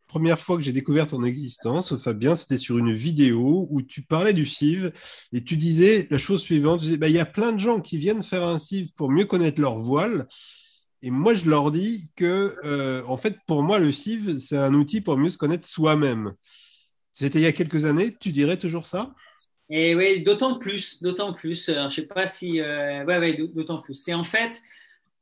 [0.10, 4.34] première fois que j'ai découvert ton existence, Fabien, c'était sur une vidéo où tu parlais
[4.34, 4.92] du CIV
[5.32, 8.24] et tu disais la chose suivante, bah, il y a plein de gens qui viennent
[8.24, 10.28] faire un CIV pour mieux connaître leur voile.
[11.02, 14.74] Et moi, je leur dis que, euh, en fait, pour moi, le CIV, c'est un
[14.74, 16.34] outil pour mieux se connaître soi-même.
[17.14, 19.14] C'était il y a quelques années, tu dirais toujours ça?
[19.70, 21.68] Et oui, d'autant plus, d'autant plus.
[21.68, 22.60] je ne sais pas si...
[22.60, 23.94] Euh, ouais, ouais, d'autant plus.
[23.94, 24.60] C'est en fait,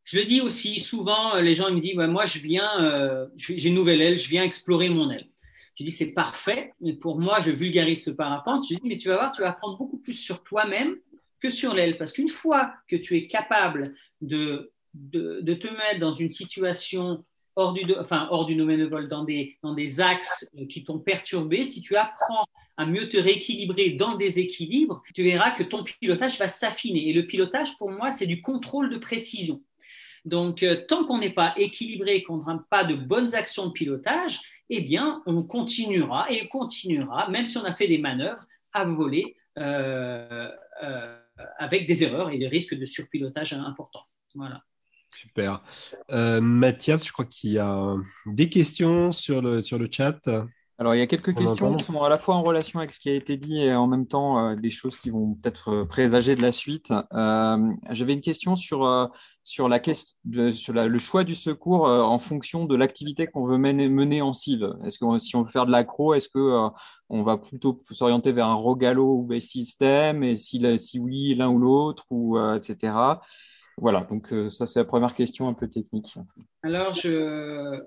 [0.07, 3.67] je le dis aussi souvent, euh, les gens me disent Moi, je viens, euh, j'ai
[3.67, 5.27] une nouvelle aile, je viens explorer mon aile.
[5.77, 8.63] Je dis C'est parfait, mais pour moi, je vulgarise ce parapente.
[8.69, 10.95] Je dis Mais tu vas voir, tu vas apprendre beaucoup plus sur toi-même
[11.41, 11.97] que sur l'aile.
[11.97, 13.83] Parce qu'une fois que tu es capable
[14.21, 17.25] de, de, te mettre dans une situation
[17.57, 20.99] hors du, enfin, hors du domaine de vol, dans des, dans des axes qui t'ont
[20.99, 22.45] perturbé, si tu apprends
[22.77, 27.09] à mieux te rééquilibrer dans des équilibres, tu verras que ton pilotage va s'affiner.
[27.09, 29.61] Et le pilotage, pour moi, c'est du contrôle de précision.
[30.25, 34.39] Donc, euh, tant qu'on n'est pas équilibré, qu'on n'a pas de bonnes actions de pilotage,
[34.69, 39.35] eh bien, on continuera et continuera, même si on a fait des manœuvres, à voler
[39.57, 40.49] euh,
[40.83, 41.17] euh,
[41.57, 44.03] avec des erreurs et des risques de surpilotage importants.
[44.35, 44.61] Voilà.
[45.15, 45.63] Super.
[46.41, 50.19] Mathias, je crois qu'il y a des questions sur le, sur le chat.
[50.79, 52.99] Alors, il y a quelques questions qui sont à la fois en relation avec ce
[52.99, 56.41] qui a été dit et en même temps des choses qui vont peut-être présager de
[56.41, 56.93] la suite.
[57.89, 58.85] J'avais une question sur
[59.47, 60.13] sur, la question,
[60.51, 64.33] sur le choix du secours euh, en fonction de l'activité qu'on veut mener, mener en
[64.33, 64.75] cive.
[64.83, 66.67] Est-ce que si on veut faire de l'accro, est-ce que euh,
[67.07, 71.47] on va plutôt s'orienter vers un rogalo ou base system et si, si oui l'un
[71.47, 72.93] ou l'autre ou euh, etc.
[73.77, 76.13] Voilà, donc ça c'est la première question un peu technique.
[76.63, 77.79] Alors, je...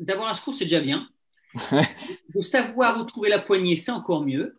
[0.00, 1.06] d'avoir un secours c'est déjà bien.
[2.34, 4.58] de savoir où trouver la poignée c'est encore mieux.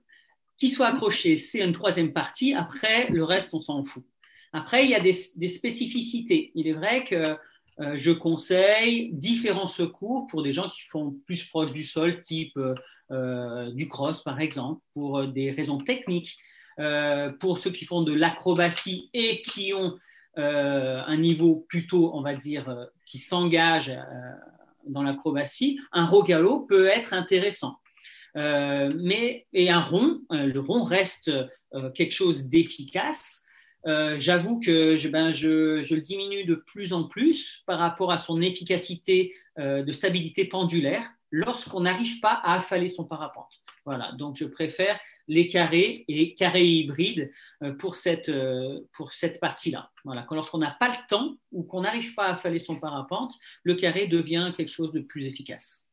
[0.58, 2.54] Qu'il soit accroché c'est une troisième partie.
[2.54, 4.04] Après le reste on s'en fout.
[4.56, 6.54] Après, il y a des, spécificités.
[6.56, 7.38] Il est vrai que
[7.82, 12.58] euh, je conseille différents secours pour des gens qui font plus proche du sol, type
[13.12, 16.38] euh, du cross par exemple, pour euh, des raisons techniques.
[17.42, 19.98] pour ceux qui font de l'acrobatie et qui ont
[20.38, 22.66] un niveau plutôt, on va dire,
[23.06, 23.92] qui s'engage
[24.88, 27.80] dans l'acrobatie, un rogalo peut être intéressant.
[28.36, 31.32] mais, et un rond, le rond reste
[31.94, 33.46] quelque chose d'efficace
[33.88, 38.12] euh, j'avoue que je, ben, je, je, le diminue de plus en plus par rapport
[38.12, 43.62] à son efficacité euh, de stabilité pendulaire lorsqu'on n'arrive pas à affaler son parapente.
[43.86, 47.32] Voilà, donc je préfère les carrés et carrés hybrides
[47.64, 48.32] euh, pour cette,
[48.94, 49.92] pour cette partie-là.
[50.04, 53.76] Voilà, lorsqu'on n'a pas le temps ou qu'on n'arrive pas à affaler son parapente, le
[53.76, 55.88] carré devient quelque chose de plus efficace.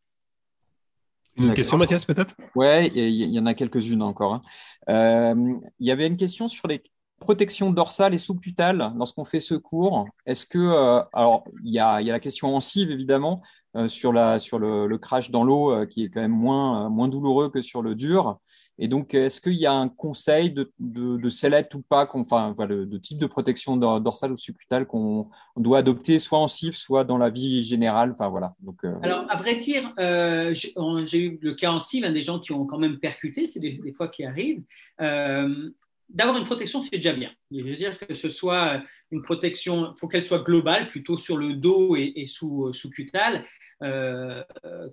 [1.37, 2.35] Une question, Mathias, peut-être?
[2.55, 4.43] Oui, il y, en a quelques-unes encore.
[4.87, 5.35] Hein.
[5.81, 6.83] Il y avait une question sur les
[7.23, 12.21] protection dorsale et sous-cutale lorsqu'on fait secours Est-ce que, euh, alors, il y a, la
[12.21, 16.11] question en cive évidemment euh, sur, la, sur le, crash dans l'eau euh, qui est
[16.11, 18.39] quand même moins, moins douloureux que sur le dur.
[18.79, 22.55] Et donc, est-ce qu'il y a un conseil de, de, de sellette ou pas, enfin,
[22.59, 27.19] de type de protection dorsale ou subcutale qu'on doit adopter soit en cive, soit dans
[27.19, 28.13] la vie générale?
[28.13, 28.55] Enfin, voilà.
[28.61, 32.65] Donc, Alors, à vrai dire, j'ai eu le cas en cive, des gens qui ont
[32.65, 34.65] quand même percuté, c'est des, fois qui arrivent
[36.09, 37.31] d'avoir une protection, c'est déjà bien.
[37.51, 41.37] Je veux dire que ce soit une protection, il faut qu'elle soit globale, plutôt sur
[41.37, 43.45] le dos et, sous, euh, sous cutal,
[43.83, 44.43] euh,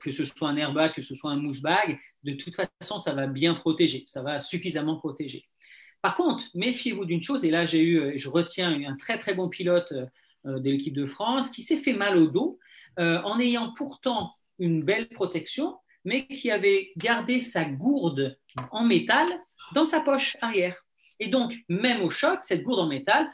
[0.01, 1.99] que ce soit un airbag, que ce soit un mouche bag.
[2.23, 5.45] De toute façon, ça va bien protéger, ça va suffisamment protéger.
[6.01, 9.49] Par contre, méfiez-vous d'une chose, et là j'ai eu, je retiens un très très bon
[9.49, 12.59] pilote euh, de l'équipe de France qui s'est fait mal au dos
[12.97, 18.37] en ayant pourtant une belle protection, mais qui avait gardé sa gourde
[18.71, 19.25] en métal
[19.73, 20.85] dans sa poche arrière.
[21.19, 23.29] Et donc, même au choc, cette gourde en métal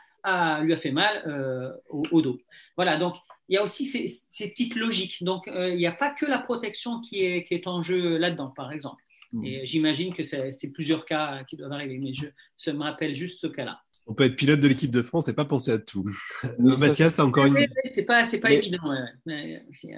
[0.64, 2.40] lui a fait mal euh, au, dos.
[2.78, 3.16] Voilà, donc
[3.48, 5.24] il y a aussi ces, petites logiques.
[5.24, 8.18] Donc, euh, il n'y a pas que la protection qui est, qui est en jeu
[8.18, 9.04] là-dedans, par exemple.
[9.34, 9.46] Mm.
[9.46, 13.48] Et j'imagine que c'est plusieurs cas qui doivent arriver, mais je, me rappelle juste ce
[13.48, 13.82] cas-là.
[14.08, 16.06] On peut être pilote de l'équipe de France et pas penser à tout.
[16.60, 17.68] Mathias, encore une.
[17.90, 18.78] C'est pas, pas évident.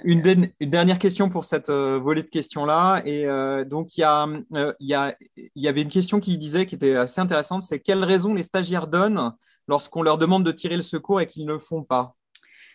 [0.04, 3.02] Une, dernière question pour cette euh, volée de questions-là.
[3.04, 5.14] Et euh, donc, il y, a, euh, y, a,
[5.54, 8.86] y avait une question qui disait, qui était assez intéressante c'est quelles raisons les stagiaires
[8.86, 9.32] donnent
[9.66, 12.14] lorsqu'on leur demande de tirer le secours et qu'ils ne le font pas?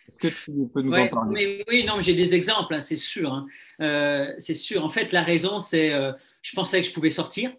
[0.06, 1.64] Est-ce que tu peux nous en parler?
[1.66, 3.32] Oui, non, j'ai des exemples, hein, c'est sûr.
[3.32, 3.46] Hein.
[4.38, 4.84] c'est sûr.
[4.84, 5.90] En fait, la raison, c'est
[6.42, 7.50] je pensais que je pouvais sortir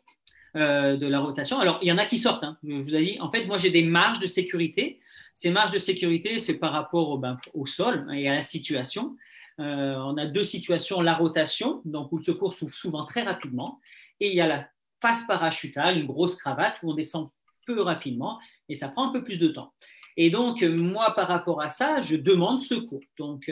[0.55, 1.59] euh, de la rotation.
[1.59, 2.45] Alors, il y en a qui sortent.
[2.45, 2.57] Hein.
[2.63, 5.01] Je vous ai dit, en fait, moi, j'ai des marges de sécurité.
[5.33, 9.17] Ces marges de sécurité, c'est par rapport au, ben, sol et à la situation.
[9.59, 13.81] Euh, on a deux situations la rotation, donc où le secours s'ouvre souvent très rapidement,
[14.21, 14.69] et il y a la
[15.01, 17.29] phase parachutale, une grosse cravate où on descend
[17.65, 18.39] peu rapidement
[18.69, 19.73] et ça prend un peu plus de temps.
[20.17, 23.03] Et donc, moi, par rapport à ça, je demande secours.
[23.17, 23.51] Donc,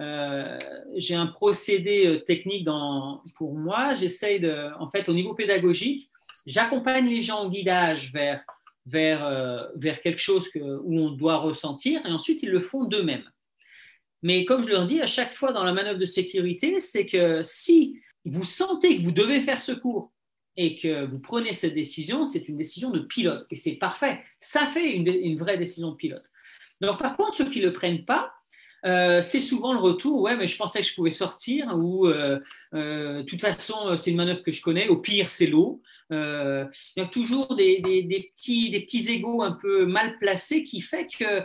[0.00, 0.58] euh,
[0.96, 2.66] j'ai un procédé technique
[3.36, 3.94] pour moi.
[3.94, 6.10] J'essaye de, en fait, au niveau pédagogique,
[6.46, 8.44] j'accompagne les gens au guidage vers,
[8.86, 13.28] vers, euh, vers quelque chose où on doit ressentir et ensuite ils le font d'eux-mêmes.
[14.22, 17.42] Mais comme je leur dis à chaque fois dans la manœuvre de sécurité, c'est que
[17.42, 20.12] si vous sentez que vous devez faire secours
[20.56, 24.22] et que vous prenez cette décision, c'est une décision de pilote et c'est parfait.
[24.38, 26.24] Ça fait une, vraie décision de pilote.
[26.80, 28.32] Donc, par contre, ceux qui ne le prennent pas,
[28.84, 32.38] euh, c'est souvent le retour, ouais, mais je pensais que je pouvais sortir, ou euh,
[32.72, 35.80] de toute façon, c'est une manœuvre que je connais, au pire, c'est l'eau.
[36.12, 37.80] Il y a toujours des,
[38.34, 41.40] petits, des petits égaux un peu mal placés qui fait que,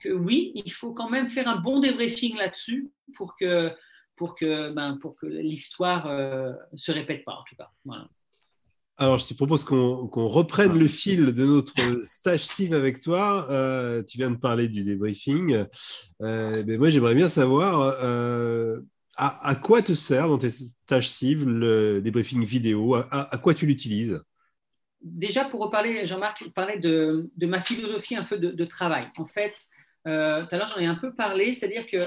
[0.00, 3.70] que oui, il faut quand même faire un bon débriefing là-dessus pour que,
[4.16, 7.70] pour que, ben, pour que l'histoire ne se répète pas, en tout cas.
[9.00, 13.46] Alors, je te propose qu'on reprenne le fil de notre stage CIV avec toi.
[13.50, 15.64] Euh, tu viens de parler du débriefing.
[16.20, 17.94] Euh, moi, j'aimerais bien savoir
[19.20, 22.94] euh, à, quoi te sert dans tes stages CIV le débriefing vidéo?
[22.94, 24.20] À, quoi tu l'utilises?
[25.02, 29.08] Déjà, pour reparler, Jean-Marc, parler de, de, ma philosophie un peu de, de travail.
[29.16, 29.54] En fait,
[30.04, 32.06] tout à l'heure, j'en ai un peu parlé, c'est-à-dire que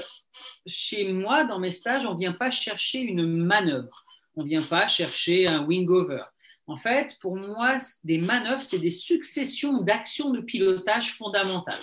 [0.66, 4.04] chez moi, dans mes stages, on ne vient pas chercher une manœuvre.
[4.36, 6.24] On ne vient pas chercher un wing-over
[6.66, 11.82] en fait, pour moi, des manœuvres, c'est des successions d'actions de pilotage fondamentales.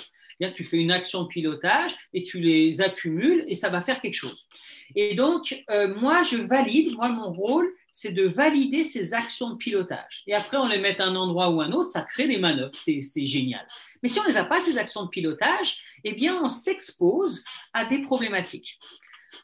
[0.56, 4.16] Tu fais une action de pilotage et tu les accumules et ça va faire quelque
[4.16, 4.48] chose.
[4.96, 9.56] Et donc, euh, moi, je valide, moi, mon rôle, c'est de valider ces actions de
[9.56, 10.24] pilotage.
[10.28, 12.74] Et après, on les met à un endroit ou un autre, ça crée des manœuvres,
[12.74, 13.66] c'est génial.
[14.02, 17.44] Mais si on ne les a pas, ces actions de pilotage, eh bien, on s'expose
[17.74, 18.80] à des problématiques.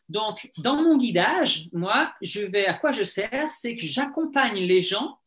[0.10, 4.82] Donc, dans mon guidage, moi, je vais, à quoi je sers, c'est que j'accompagne les
[4.82, 5.20] gens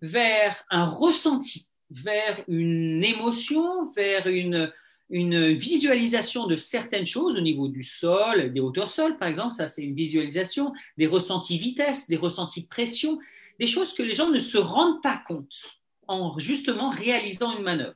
[0.00, 4.72] vers un ressenti, vers une émotion, vers une,
[5.12, 9.68] une visualisation de certaines choses au niveau du sol, des hauteurs sol par exemple, ça
[9.68, 13.18] c'est une visualisation, des ressentis vitesse, des ressentis pression,
[13.60, 17.94] des choses que les gens ne se rendent pas compte en justement réalisant une manœuvre.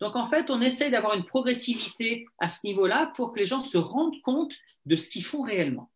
[0.00, 3.60] Donc en fait, on essaie d'avoir une progressivité à ce niveau-là pour que les gens
[3.60, 5.92] se rendent compte de ce qu'ils font réellement.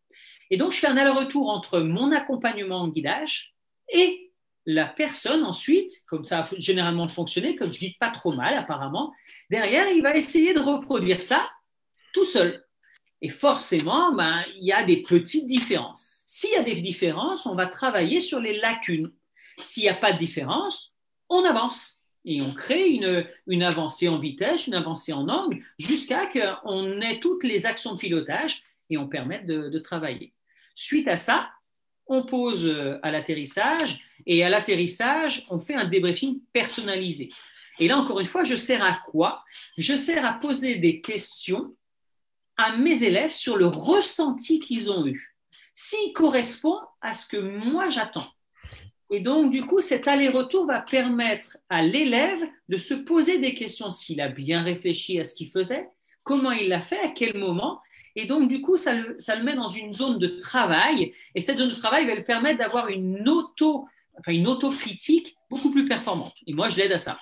[0.49, 3.53] Et donc je fais un aller-retour entre mon accompagnement en guidage
[3.89, 4.26] et
[4.67, 9.13] la personne ensuite, comme ça a généralement fonctionné, comme je dis pas trop mal apparemment,
[9.49, 11.49] derrière, il va essayer de reproduire ça
[12.13, 12.65] tout seul.
[13.21, 16.25] Et forcément, ben, il y a des petites différences.
[16.27, 19.11] S'il y a des différences, on va travailler sur les lacunes.
[19.59, 20.93] S'il n'y a pas de différence,
[21.29, 22.01] on avance.
[22.25, 27.21] Et on crée une, une avancée en vitesse, une avancée en angle, jusqu'à qu'on ait
[27.21, 30.33] toutes les actions de pilotage et on permette de, de travailler.
[30.75, 31.49] Suite à ça,
[32.07, 37.29] on pose euh, à l'atterrissage et à l'atterrissage, on fait un débriefing personnalisé.
[37.79, 39.43] Et là, encore une fois, je sers à quoi?
[39.77, 41.75] Je sers à poser des questions
[42.57, 45.35] à mes élèves sur le ressenti qu'ils ont eu,
[45.75, 48.27] s'il correspond à ce que moi j'attends.
[49.09, 53.91] Et donc, du coup, cet aller-retour va permettre à l'élève de se poser des questions
[53.91, 55.87] s'il a bien réfléchi à ce qu'il faisait,
[56.25, 57.79] comment il l'a fait, à quel moment,
[58.17, 61.13] et donc, du coup, ça le, met dans une zone de travail.
[61.35, 63.87] Et cette zone de travail va lui permettre d'avoir une auto,
[64.17, 66.33] enfin une autocritique beaucoup plus performante.
[66.47, 67.15] Et moi, je l'aide à ça.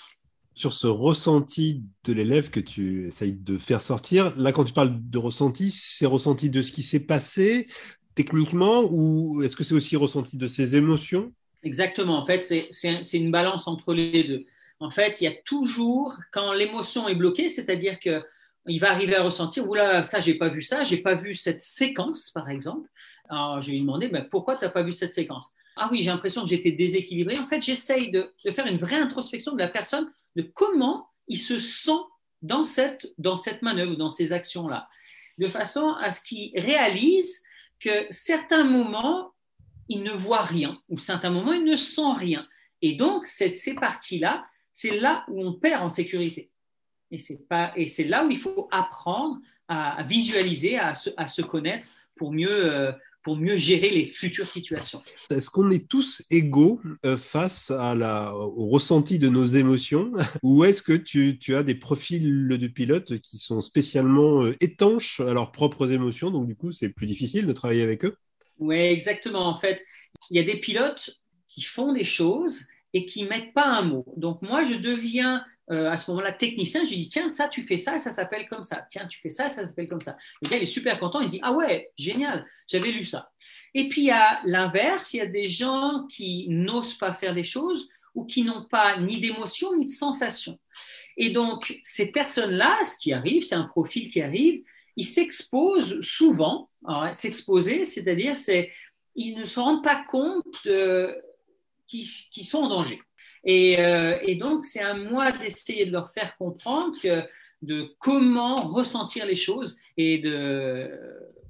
[0.54, 4.98] Sur ce ressenti de l'élève que tu essayes de faire sortir, là, quand tu parles
[4.98, 7.68] de ressenti, c'est ressenti de ce qui s'est passé
[8.16, 11.34] techniquement ou est-ce que c'est aussi ressenti de ses émotions?
[11.64, 12.18] Exactement.
[12.18, 14.46] En fait, c'est une balance entre les deux.
[14.80, 18.24] En fait, il y a toujours, quand l'émotion est bloquée, c'est-à-dire que
[18.68, 21.62] il va arriver à ressentir, oula, ça, j'ai pas vu ça, j'ai pas vu cette
[21.62, 22.90] séquence, par exemple.
[23.30, 25.54] Alors, je lui ai demandé, ben, pourquoi tu n'as pas vu cette séquence?
[25.78, 27.38] Ah oui, j'ai l'impression que j'étais déséquilibré.
[27.38, 31.60] En fait, j'essaye de, faire une vraie introspection de la personne, de comment il se
[31.60, 31.92] sent
[32.42, 34.88] dans cette, dans cette manœuvre, dans ces actions-là,
[35.38, 37.44] de façon à ce qu'il réalise
[37.80, 39.32] que certains moments
[39.90, 42.48] il ne voit rien, ou certains moments, il ne sent rien.
[42.82, 46.52] Et donc, cette, ces parties-là, c'est là où on perd en sécurité.
[47.12, 51.28] Et c'est, pas, et c'est là où il faut apprendre à, visualiser, à se, à
[51.28, 52.92] se, connaître pour mieux, euh,
[53.24, 55.02] pour mieux gérer les futures situations.
[55.30, 60.12] Est-ce qu'on est tous égaux euh, face à la, au ressenti de nos émotions?
[60.44, 65.20] Ou est-ce que tu, tu, as des profils de pilotes qui sont spécialement euh, étanches
[65.20, 68.16] à leurs propres émotions, donc du coup c'est plus difficile de travailler avec eux?
[68.58, 69.48] Oui, exactement.
[69.48, 69.84] En fait,
[70.30, 74.06] il y a des pilotes qui font des choses et qui mettent pas un mot.
[74.18, 77.64] Donc moi, je deviens euh, à ce moment-là technicien, je lui dis tiens, ça tu
[77.64, 78.86] fais ça, ça s'appelle comme ça.
[78.88, 80.16] Tiens, tu fais ça, ça s'appelle comme ça.
[80.42, 83.32] Le gars il est super content, il se dit ah ouais, génial, j'avais lu ça.
[83.74, 87.90] Et puis a l'inverse, il y a des gens qui n'osent pas faire des choses
[88.14, 90.60] ou qui n'ont pas ni d'émotion ni de sensation.
[91.18, 94.64] Et donc ces personnes-là, ce qui arrive, c'est un profil qui arrive,
[94.96, 96.70] ils s'exposent souvent.
[97.14, 98.72] S'exposer, c'est-à-dire c'est
[99.16, 100.68] ils ne se rendent pas compte
[101.88, 103.02] qu'ils sont en danger.
[103.48, 106.96] Euh, et, donc, c'est à moi d'essayer de leur faire comprendre
[107.62, 110.92] de comment ressentir les choses et de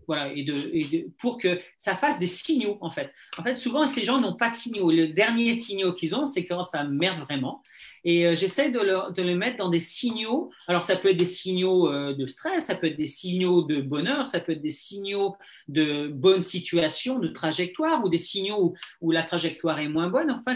[0.08, 3.12] voilà et de, pour que ça fasse des signaux en fait.
[3.38, 4.92] En fait, souvent ces gens n'ont pas de signaux.
[4.92, 7.64] Le dernier signal qu'ils ont, c'est quand ça merde vraiment.
[8.06, 10.52] Et euh, j'essaie de, de les mettre dans des signaux.
[10.68, 13.82] Alors, ça peut être des signaux euh, de stress, ça peut être des signaux de
[13.82, 15.36] bonheur, ça peut être des signaux
[15.68, 20.30] de bonne situation, de trajectoire, ou des signaux où, la trajectoire est moins bonne.
[20.30, 20.56] Enfin,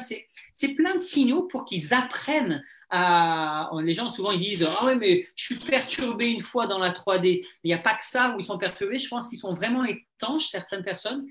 [0.54, 3.72] c'est plein de signaux pour qu'ils apprennent à.
[3.82, 6.92] Les gens, souvent, ils disent Ah ouais, mais je suis perturbé une fois dans la
[6.92, 7.44] 3D.
[7.64, 9.00] Il n'y a pas que ça où ils sont perturbés.
[9.00, 11.26] Je pense qu'ils sont vraiment étanches, certaines personnes,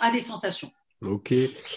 [0.00, 0.70] à des sensations.
[1.02, 1.32] Ok,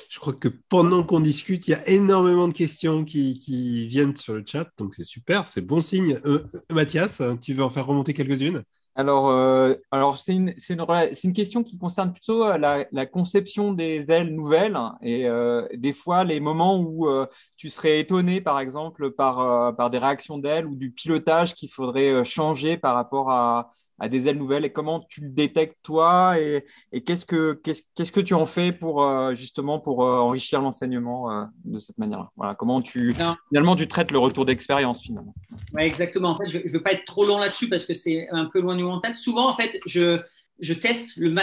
[0.09, 4.33] je crois que pendant qu'on discute, il y a énormément de questions qui, viennent sur
[4.33, 6.19] le chat, donc c'est super, c'est bon signe.
[6.25, 8.63] Euh, Mathias, tu veux en faire remonter quelques-unes?
[8.95, 14.35] Alors, euh, alors c'est une, une, question qui concerne plutôt euh, la, conception des ailes
[14.35, 15.25] nouvelles et
[15.73, 17.07] des fois les moments où
[17.55, 22.75] tu serais étonné, par exemple, par des réactions d'ailes ou du pilotage qu'il faudrait changer
[22.75, 23.71] par rapport à,
[24.03, 26.65] à des ailes nouvelles et comment tu le détectes toi et,
[27.05, 31.45] qu'est-ce que qu'est-ce que tu en fais pour euh, justement pour euh, enrichir l'enseignement euh,
[31.63, 32.29] de cette manière-là?
[32.35, 33.15] Voilà comment tu
[33.47, 35.33] finalement tu traites le retour d'expérience finalement
[35.73, 38.27] ouais, exactement en fait je, ne veux pas être trop long là-dessus parce que c'est
[38.31, 40.19] un peu loin du mental souvent en fait je
[40.59, 41.33] je teste le,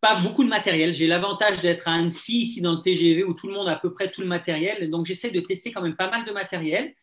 [0.00, 0.94] pas beaucoup de matériel.
[0.94, 3.76] J'ai l'avantage d'être à Annecy, ici dans le TGV, où tout le monde a à
[3.76, 4.88] peu près tout le matériel.
[4.90, 6.94] Donc, j'essaie de tester quand même pas mal de matériel.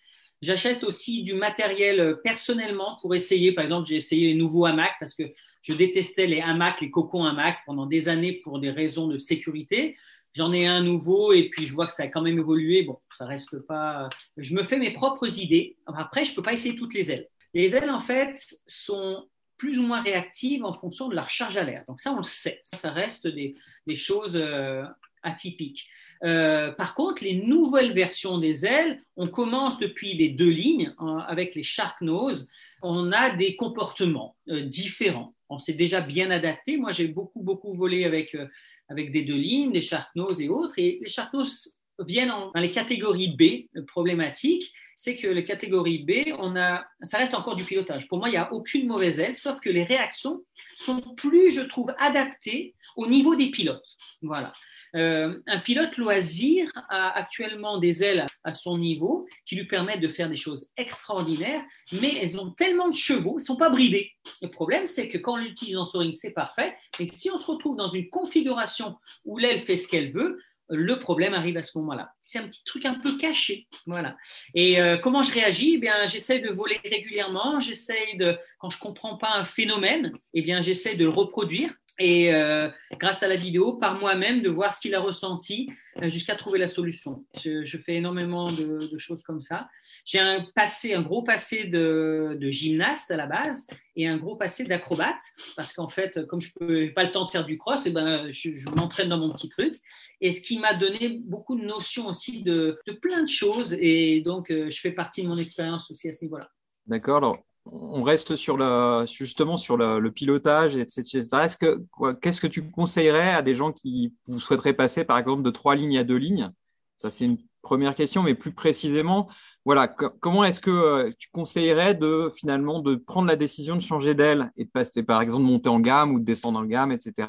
[0.42, 3.54] J'achète aussi du matériel euh, personnellement pour essayer.
[3.54, 5.24] Par exemple, j'ai essayé les nouveaux hamacs parce que
[5.64, 9.98] je détestais les hamacs, les cocons hamacs pendant des années pour des raisons de sécurité.
[10.34, 12.84] J'en ai un nouveau et puis je vois que ça a quand même évolué.
[12.84, 14.08] Bon, ça reste pas.
[14.38, 15.78] Je me fais mes propres idées.
[15.88, 17.28] Après, je peux pas essayer toutes les ailes.
[17.56, 19.28] Les ailes, en fait, sont
[19.58, 21.84] plus ou moins réactives en fonction de leur charge à l'air.
[21.88, 22.62] Donc ça, on le sait.
[22.64, 23.56] Ça reste des,
[23.88, 24.84] des choses euh,
[25.24, 25.90] atypiques.
[26.24, 31.24] Euh, par contre, les nouvelles versions des ailes, on commence depuis les deux lignes hein,
[31.28, 32.48] avec les shark nose.
[32.82, 35.34] On a des comportements euh, différents.
[35.50, 36.78] On s'est déjà bien adapté.
[36.78, 38.48] Moi, j'ai beaucoup, beaucoup volé avec, euh,
[38.90, 40.78] avec des deux lignes, des shark nose et autres.
[40.78, 46.34] Et les shark nose viennent dans les catégories B problématiques, c'est que les catégories B,
[46.40, 48.08] on a, ça reste encore du pilotage.
[48.08, 50.44] Pour moi, il n'y a aucune mauvaise aile, sauf que les réactions
[50.76, 53.96] sont plus, je trouve, adaptées au niveau des pilotes.
[54.24, 54.52] Voilà.
[54.96, 60.08] Euh, un pilote loisir a actuellement des ailes à son niveau qui lui permettent de
[60.08, 64.12] faire des choses extraordinaires, mais elles ont tellement de chevaux, elles ne sont pas bridées.
[64.42, 67.52] Le problème, c'est que quand on l'utilise en soaring, c'est parfait, mais si on se
[67.52, 68.96] retrouve dans une configuration
[69.26, 70.40] où l'aile fait ce qu'elle veut,
[70.70, 72.14] le problème arrive à ce moment-là.
[72.22, 74.18] C'est un petit truc un peu caché, voilà.
[74.54, 75.76] Et euh, comment je réagis?
[75.76, 77.60] Eh bien, j'essaie de voler régulièrement.
[77.60, 82.34] J'essaie de, quand je comprends pas un phénomène, eh bien, j'essaie de le reproduire et
[82.34, 82.70] euh,
[83.00, 85.70] grâce à la vidéo, par moi-même, de voir ce qu'il a ressenti
[86.02, 87.26] euh, jusqu'à trouver la solution.
[87.44, 89.68] Je, fais énormément de, choses comme ça.
[90.06, 94.64] J'ai un passé, un gros passé de, gymnaste à la base et un gros passé
[94.64, 95.24] d'acrobate
[95.56, 97.92] parce qu'en fait, comme je n'ai pas le temps de faire du cross, et eh
[97.92, 99.82] ben, je, m'entraîne dans mon petit truc.
[100.22, 103.76] Et ce qui m'a donné beaucoup de notions aussi de, plein de choses.
[103.80, 106.48] Et donc, euh, je fais partie de mon expérience aussi à ce niveau-là.
[106.86, 111.24] D'accord on reste sur le, justement sur le, pilotage, etc.
[111.44, 111.84] Est-ce que,
[112.22, 115.76] qu'est-ce que tu conseillerais à des gens qui vous souhaiteraient passer, par exemple, de trois
[115.76, 116.52] lignes à deux lignes?
[116.98, 119.30] Ça, c'est une première question, mais plus précisément,
[119.66, 124.16] voilà, comment est-ce que euh, tu conseillerais de finalement de prendre la décision de changer
[124.16, 126.92] d'aile et de passer, par exemple, de monter en gamme ou de descendre en gamme,
[126.92, 127.28] etc.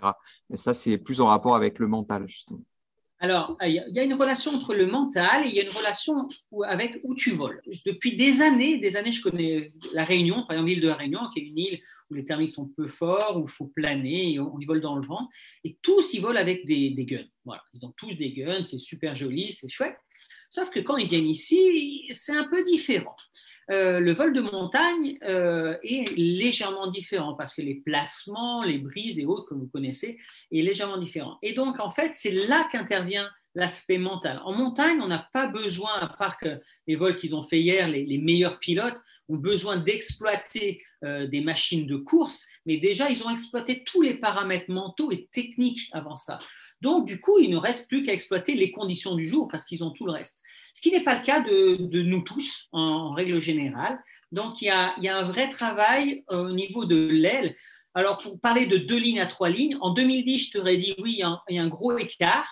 [0.50, 2.62] Et ça, c'est plus en rapport avec le mental, justement.
[3.20, 6.28] Alors, il y a une relation entre le mental et il y a une relation
[6.64, 7.60] avec où tu voles.
[7.84, 11.20] Depuis des années, des années, je connais la Réunion, par exemple l'île de la Réunion,
[11.34, 14.60] qui est une île où les thermiques sont peu forts, où il faut planer, on
[14.60, 15.28] y vole dans le vent.
[15.64, 17.26] Et tous y volent avec des, des guns.
[17.44, 19.96] Voilà, ils ont tous des guns, c'est super joli, c'est chouette.
[20.50, 23.16] Sauf que quand ils viennent ici, c'est un peu différent.
[23.70, 29.18] Euh, le vol de montagne euh, est légèrement différent parce que les placements, les brises
[29.18, 30.18] et autres que vous connaissez
[30.50, 31.38] est légèrement différent.
[31.42, 34.40] Et donc, en fait, c'est là qu'intervient l'aspect mental.
[34.44, 36.38] En montagne, on n'a pas besoin, à part
[36.86, 41.86] les vols qu'ils ont fait hier, les, meilleurs pilotes ont besoin d'exploiter euh, des machines
[41.86, 46.38] de course, mais déjà, ils ont exploité tous les paramètres mentaux et techniques avant ça.
[46.80, 49.82] Donc, du coup, il ne reste plus qu'à exploiter les conditions du jour parce qu'ils
[49.82, 50.44] ont tout le reste.
[50.74, 53.98] Ce qui n'est pas le cas de, nous tous, en, règle générale.
[54.30, 57.56] Donc, il y, a, un vrai travail euh, au niveau de l'aile.
[57.98, 61.14] Alors, pour parler de deux lignes à trois lignes, en 2010, je t'aurais dit oui,
[61.14, 62.46] il y, a un, gros écart.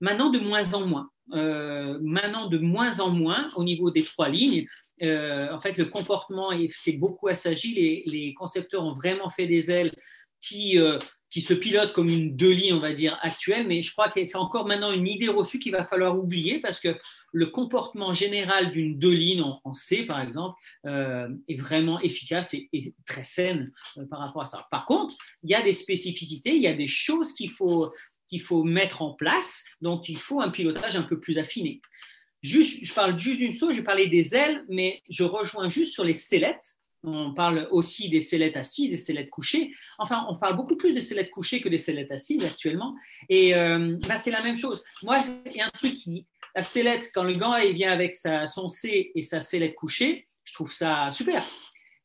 [0.00, 1.08] Maintenant, de moins en moins.
[1.34, 4.66] Euh, maintenant, de moins en moins au niveau des trois lignes.
[5.02, 7.74] Euh, en fait, le comportement s'est beaucoup assagi.
[7.74, 9.94] Les, les, concepteurs ont vraiment fait des ailes
[10.40, 10.76] qui
[11.30, 14.24] qui se pilote comme une deux lignes, on va dire, actuelle, mais je crois que
[14.24, 16.96] c'est encore maintenant une idée reçue qu'il va falloir oublier parce que
[17.32, 22.94] le comportement général d'une deux lignes en, C, par exemple, euh, est vraiment efficace et,
[23.06, 24.66] très saine euh, par rapport à ça.
[24.70, 27.92] Par contre, il y a des spécificités, il y a des choses qu'il faut,
[28.26, 31.80] qu'il faut mettre en place, donc il faut un pilotage un peu plus affiné.
[32.40, 36.04] Juste, je parle juste d'une chose, je parlais des ailes, mais je rejoins juste sur
[36.04, 39.70] les sellettes on parle aussi des sellettes assises, des sellettes couchées.
[39.98, 42.94] Enfin, on parle beaucoup plus des sellettes couchées que des sellettes assises actuellement.
[43.28, 44.84] Et euh, bah, c'est la même chose.
[45.02, 46.26] Moi, il y a un truc qui.
[46.56, 50.26] La sellette, quand le gant il vient avec sa, son C et sa sellette couchée,
[50.44, 51.44] je trouve ça super.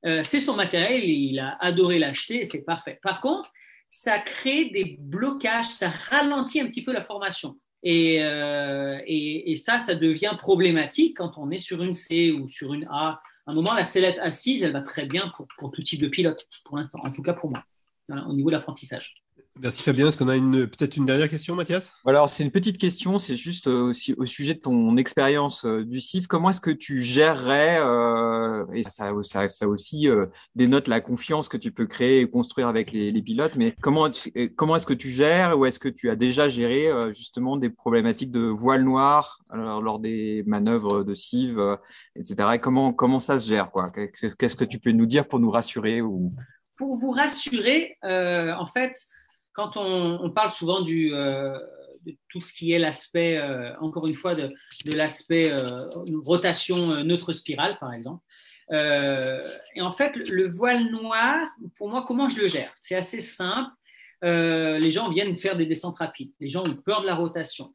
[0.05, 2.99] Euh, c'est son matériel, il a adoré l'acheter, c'est parfait.
[3.01, 3.51] Par contre,
[3.89, 7.57] ça crée des blocages, ça ralentit un petit peu la formation.
[7.83, 12.47] Et, euh, et, et, ça, ça devient problématique quand on est sur une C ou
[12.47, 15.81] sur une A un moment, la sellette assise, elle va très bien pour, pour tout
[15.81, 17.63] type de pilote, pour l'instant, en tout cas pour moi,
[18.27, 19.22] au niveau de l'apprentissage.
[19.61, 20.07] Merci Fabien.
[20.07, 21.93] Est-ce qu'on a une, peut-être une dernière question, Mathias?
[22.07, 23.19] Alors, c'est une petite question.
[23.19, 26.25] C'est juste euh, aussi au sujet de ton expérience euh, du CIF.
[26.25, 30.09] Comment est-ce que tu gérerais, euh, et ça, ça, ça aussi
[30.55, 34.09] dénote la confiance que tu peux créer et construire avec les, les pilotes, mais comment,
[34.55, 38.31] comment est-ce que tu gères ou est-ce que tu as déjà géré justement des problématiques
[38.31, 41.77] de voile noir alors, lors des manœuvres de CIV,
[42.15, 42.57] etc.
[42.61, 43.91] comment, comment ça se gère quoi?
[43.91, 46.33] Qu'est-ce que tu peux nous dire pour nous rassurer ou...
[46.77, 48.95] Pour vous rassurer, en fait,
[49.53, 51.57] quand on, parle souvent du, euh,
[52.05, 54.51] de tout ce qui est l'aspect, euh, encore une fois, de,
[54.93, 55.87] l'aspect euh,
[56.23, 58.23] rotation neutre spirale, par exemple,
[58.71, 61.47] et en fait, le voile noir,
[61.77, 62.73] pour moi, comment je le gère?
[62.81, 63.69] C'est assez simple.
[64.23, 66.31] les gens viennent faire des descentes rapides.
[66.39, 67.71] Les gens ont peur de la rotation.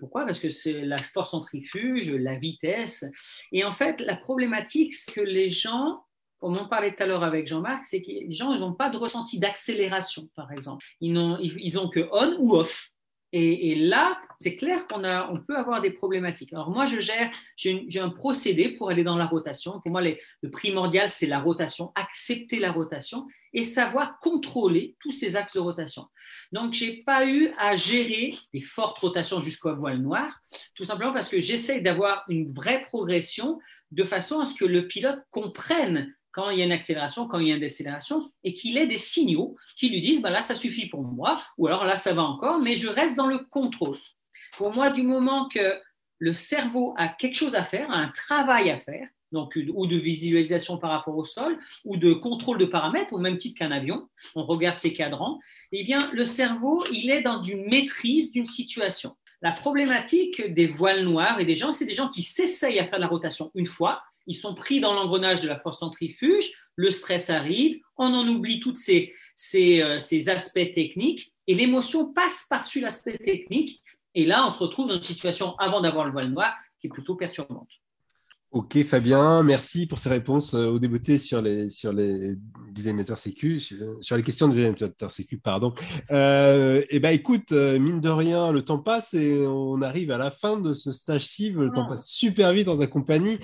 [0.00, 0.24] pourquoi?
[0.24, 3.04] Parce que c'est la force centrifuge, la vitesse.
[3.52, 6.02] Et en fait, la problématique, c'est que les gens
[6.40, 8.96] on en parlait tout à l'heure avec Jean-Marc, c'est que les gens n'ont pas de
[8.96, 10.84] ressenti d'accélération, par exemple.
[11.00, 12.92] Ils n'ont ils que on ou off.
[13.32, 16.52] Et, là, c'est clair qu'on a, on peut avoir des problématiques.
[16.52, 19.78] Alors moi, je gère, j'ai un procédé pour aller dans la rotation.
[19.80, 25.36] Pour moi, le primordial, c'est la rotation, accepter la rotation et savoir contrôler tous ces
[25.36, 26.06] axes de rotation.
[26.50, 30.40] Donc, j'ai pas eu à gérer des fortes rotations jusqu'au voile noir,
[30.74, 33.60] tout simplement parce que j'essaie d'avoir une vraie progression
[33.92, 37.38] de façon à ce que le pilote comprenne quand il y a une accélération, quand
[37.38, 40.42] il y a une décélération, et qu'il ait des signaux qui lui disent bah là,
[40.42, 43.38] ça suffit pour moi, ou alors là, ça va encore, mais je reste dans le
[43.38, 43.98] contrôle.
[44.56, 45.80] Pour moi, du moment que
[46.18, 49.96] le cerveau a quelque chose à faire, a un travail à faire, donc, ou de
[49.96, 54.08] visualisation par rapport au sol, ou de contrôle de paramètres, au même titre qu'un avion,
[54.34, 55.38] on regarde ses cadrans,
[55.72, 59.16] eh bien, le cerveau, il est dans une maîtrise d'une situation.
[59.42, 62.98] La problématique des voiles noirs et des gens, c'est des gens qui s'essayent à faire
[62.98, 67.30] la rotation une fois, ils sont pris dans l'engrenage de la force centrifuge, le stress
[67.30, 69.12] arrive, on en oublie tous ces,
[69.56, 73.82] euh, ces, aspects techniques, et l'émotion passe par-dessus l'aspect technique,
[74.14, 76.90] et là, on se retrouve dans une situation, avant d'avoir le voile noir, qui est
[76.90, 77.68] plutôt perturbante.
[78.52, 82.34] Ok Fabien, merci pour ces réponses euh, au débuté sur les sur les
[82.72, 85.72] designateurs sécu, sur, les questions des designateurs sécu, pardon.
[86.10, 90.10] Euh, et eh ben écoute, euh, mine de rien, le temps passe et on arrive
[90.10, 91.60] à la fin de ce stage CIV.
[91.60, 93.38] Le temps passe super vite en ta compagnie.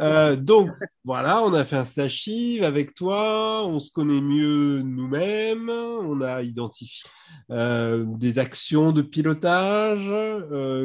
[0.00, 0.70] Euh, donc
[1.04, 6.20] voilà, on a fait un stage CIV avec toi, on se connaît mieux nous-mêmes, on
[6.20, 7.02] a identifié
[7.48, 10.08] des actions de pilotage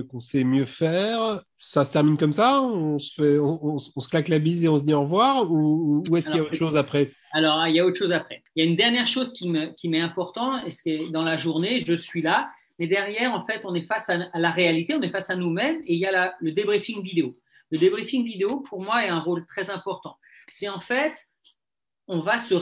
[0.09, 1.39] qu'on sait mieux faire.
[1.59, 4.77] Ça se termine comme ça On se fait, on, se claque la bise et on
[4.77, 7.11] se dit au revoir Ou, est-ce qu'il y a autre chose après?
[7.33, 8.43] Alors, il y a autre chose après.
[8.55, 11.83] Il y a une dernière chose qui m'est qui important, et c'est dans la journée,
[11.85, 15.09] je suis là, mais derrière, en fait, on est face à, la réalité, on est
[15.09, 17.37] face à nous-mêmes et il y a le débriefing vidéo.
[17.71, 20.17] Le débriefing vidéo, pour moi, est un rôle très important.
[20.49, 21.15] C'est en fait,
[22.07, 22.53] on va se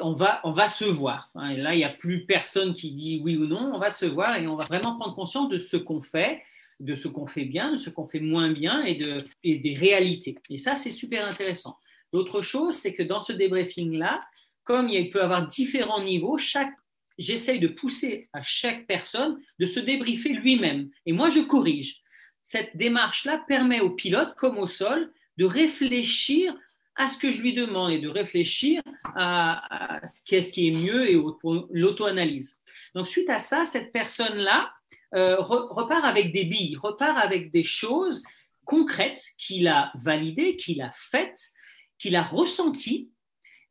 [0.00, 1.30] on va, on va se voir.
[1.34, 4.06] Hein, là, il n'y a plus personne qui dit oui ou non, on va se
[4.06, 6.42] voir et on va vraiment prendre conscience de ce qu'on fait,
[6.82, 10.34] de ce qu'on fait bien, de ce qu'on fait moins bien et, de, des réalités.
[10.50, 11.78] Et ça, c'est super intéressant.
[12.12, 14.20] L'autre chose, c'est que dans ce débriefing-là,
[14.64, 16.72] comme il peut y avoir différents niveaux, chaque
[17.18, 20.90] j'essaye de pousser à chaque personne de se débriefer lui-même.
[21.06, 22.02] Et moi, je corrige.
[22.42, 26.54] Cette démarche-là permet au pilote, comme au sol, de réfléchir
[26.96, 28.82] à ce que je lui demande et de réfléchir
[29.14, 31.22] à, ce qui est mieux et
[31.70, 32.60] l'auto-analyse.
[32.94, 34.72] Donc, suite à ça, cette personne-là
[35.14, 38.22] euh, repart avec des billes, repart avec des choses
[38.64, 41.50] concrètes qu'il a validées, qu'il a faites,
[41.98, 43.12] qu'il a ressenties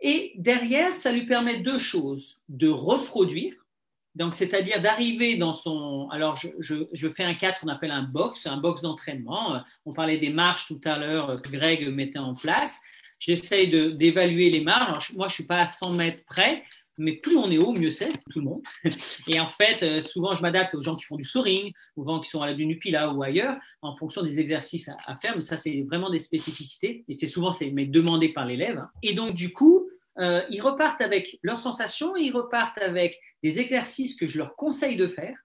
[0.01, 3.53] et derrière, ça lui permet deux choses de reproduire,
[4.15, 6.09] donc c'est-à-dire d'arriver dans son.
[6.11, 9.61] Alors, je, fais un 4, on appelle un box, un box d'entraînement.
[9.85, 12.81] On parlait des marches tout à l'heure que Greg mettait en place.
[13.19, 15.13] J'essaye d'évaluer les marches.
[15.13, 16.63] moi, je ne suis pas à 100 mètres près,
[16.97, 18.61] mais plus on est haut, mieux c'est, tout le monde.
[19.27, 22.19] Et en fait, euh, souvent, je m'adapte aux gens qui font du soaring, aux gens
[22.19, 25.35] qui sont à la Dunupila ou ailleurs, en fonction des exercices à, faire.
[25.35, 27.03] Mais ça, c'est vraiment des spécificités.
[27.07, 28.85] Et c'est souvent, c'est demandé par l'élève.
[29.03, 29.89] Et donc, du coup,
[30.19, 34.97] euh, ils repartent avec leurs sensations, ils repartent avec des exercices que je leur conseille
[34.97, 35.37] de faire.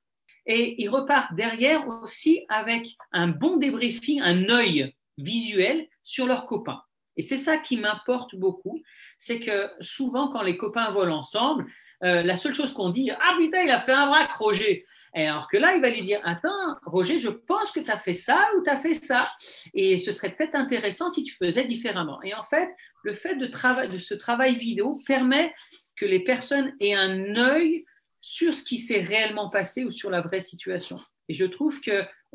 [0.46, 6.82] Et ils repartent derrière aussi avec un bon débriefing, un œil visuel sur leurs copains.
[7.16, 8.82] Et c'est ça qui m'importe beaucoup,
[9.18, 11.66] c'est que souvent quand les copains volent ensemble,
[12.04, 14.84] euh, la seule chose qu'on dit, ah putain, il a fait un braque, Roger.
[15.14, 17.98] Et alors que là, il va lui dire, attends, Roger, je pense que tu as
[17.98, 19.26] fait ça ou tu as fait ça.
[19.72, 22.20] Et ce serait peut-être intéressant si tu faisais différemment.
[22.22, 22.68] Et en fait,
[23.02, 25.54] le fait de, de ce travail vidéo permet
[25.96, 27.86] que les personnes aient un œil
[28.20, 30.98] sur ce qui s'est réellement passé ou sur la vraie situation.
[31.28, 31.80] Et je trouve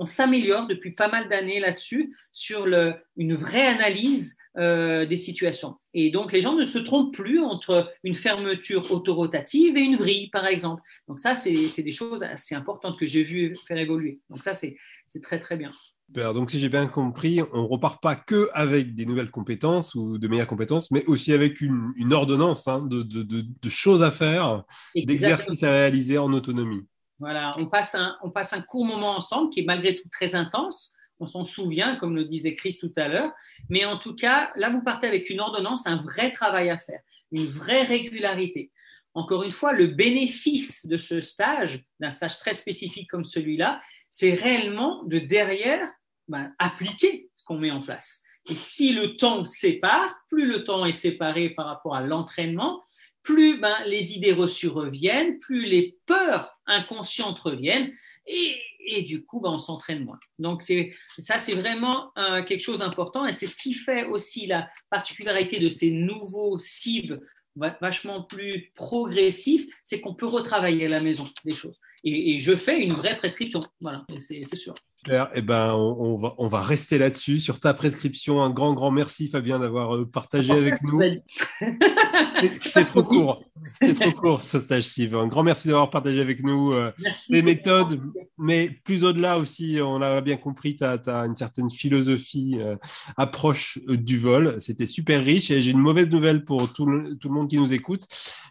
[0.02, 5.76] qu'on s'améliore depuis pas mal d'années là-dessus, sur le, une vraie analyse euh, des situations.
[5.93, 10.32] Et donc, les gens ne se trompent plus entre une fermeture autorotative et une vrille,
[10.32, 10.82] par exemple.
[11.08, 14.20] Donc, ça, c'est des choses assez importantes que j'ai vu faire évoluer.
[14.32, 14.76] Donc, ça, c'est
[15.22, 15.70] très, très bien.
[16.10, 20.18] Donc, si j'ai bien compris, on ne repart pas que avec des nouvelles compétences ou
[20.18, 24.10] de meilleures compétences, mais aussi avec une, une ordonnance hein, de, de, de, choses à
[24.10, 24.64] faire,
[24.95, 26.88] d'exercices à réaliser en autonomie.
[27.22, 30.34] Voilà, on passe, un, on passe un court moment ensemble qui est malgré tout très
[30.34, 33.32] intense, on s'en souvient, comme le disait Chris tout à l'heure.
[33.70, 37.00] Mais en tout cas, là, vous partez avec une ordonnance, un vrai travail à faire,
[37.32, 38.72] une vraie régularité.
[39.14, 44.34] Encore une fois, le bénéfice de ce stage, d'un stage très spécifique comme celui-là, c'est
[44.34, 45.88] réellement de derrière
[46.28, 48.24] ben, appliquer ce qu'on met en place.
[48.48, 52.82] Et si le temps sépare, plus le temps est séparé par rapport à l'entraînement,
[53.24, 57.92] plus ben, les idées reçues reviennent, plus les peurs inconscientes reviennent,
[58.26, 60.20] et et du coup, ben, on s'entraîne moins.
[60.40, 64.70] Donc, ça, c'est vraiment euh, quelque chose d'important et c'est ce qui fait aussi la
[64.90, 67.22] particularité de ces nouveaux cibles
[67.56, 71.78] vachement plus progressifs, c'est qu'on peut retravailler à la maison des choses.
[72.04, 74.74] Et, et je fais une vraie prescription, voilà, c'est sûr.
[75.34, 78.43] Eh ben, on, va, on va rester là-dessus, sur ta prescription.
[78.43, 80.99] Un grand, grand merci, Fabien, d'avoir euh, partagé avec nous.
[82.62, 83.43] C'était trop court.
[83.80, 85.16] C'était trop court, ce stage Steve.
[85.16, 86.91] Un grand merci d'avoir partagé avec nous euh,
[87.30, 87.99] les méthodes,
[88.38, 92.76] mais plus au-delà aussi, on a bien compris, tu as, une certaine philosophie, euh,
[93.18, 94.58] approche du vol.
[94.60, 97.58] C'était super riche et j'ai une mauvaise nouvelle pour tout le, tout le monde qui
[97.58, 98.04] nous écoute.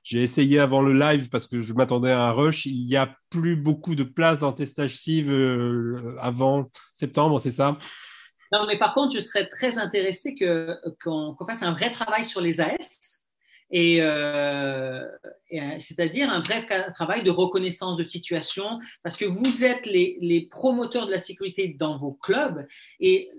[0.03, 2.67] J'ai essayé avant le live parce que je m'attendais à un rush.
[2.67, 5.31] Il n'y a plus beaucoup de place dans tes stages Steve
[6.19, 7.79] avant septembre, c'est ça?
[8.53, 10.35] Non, mais par contre, je serais très intéressé
[11.03, 13.21] qu'on fasse un vrai travail sur les AS.
[13.71, 15.07] Et, euh,
[15.53, 21.07] euh, c'est-à-dire un vrai travail de reconnaissance de situation, parce que vous êtes les, promoteurs
[21.07, 22.67] de la sécurité dans vos clubs
[22.99, 23.31] et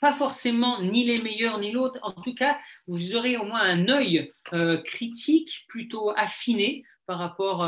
[0.00, 1.98] pas forcément ni les meilleurs ni l'autre.
[2.02, 7.66] En tout cas, vous aurez au moins un œil euh, critique plutôt affiné par rapport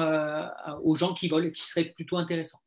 [0.85, 2.61] aux gens qui volent, qui serait plutôt intéressant.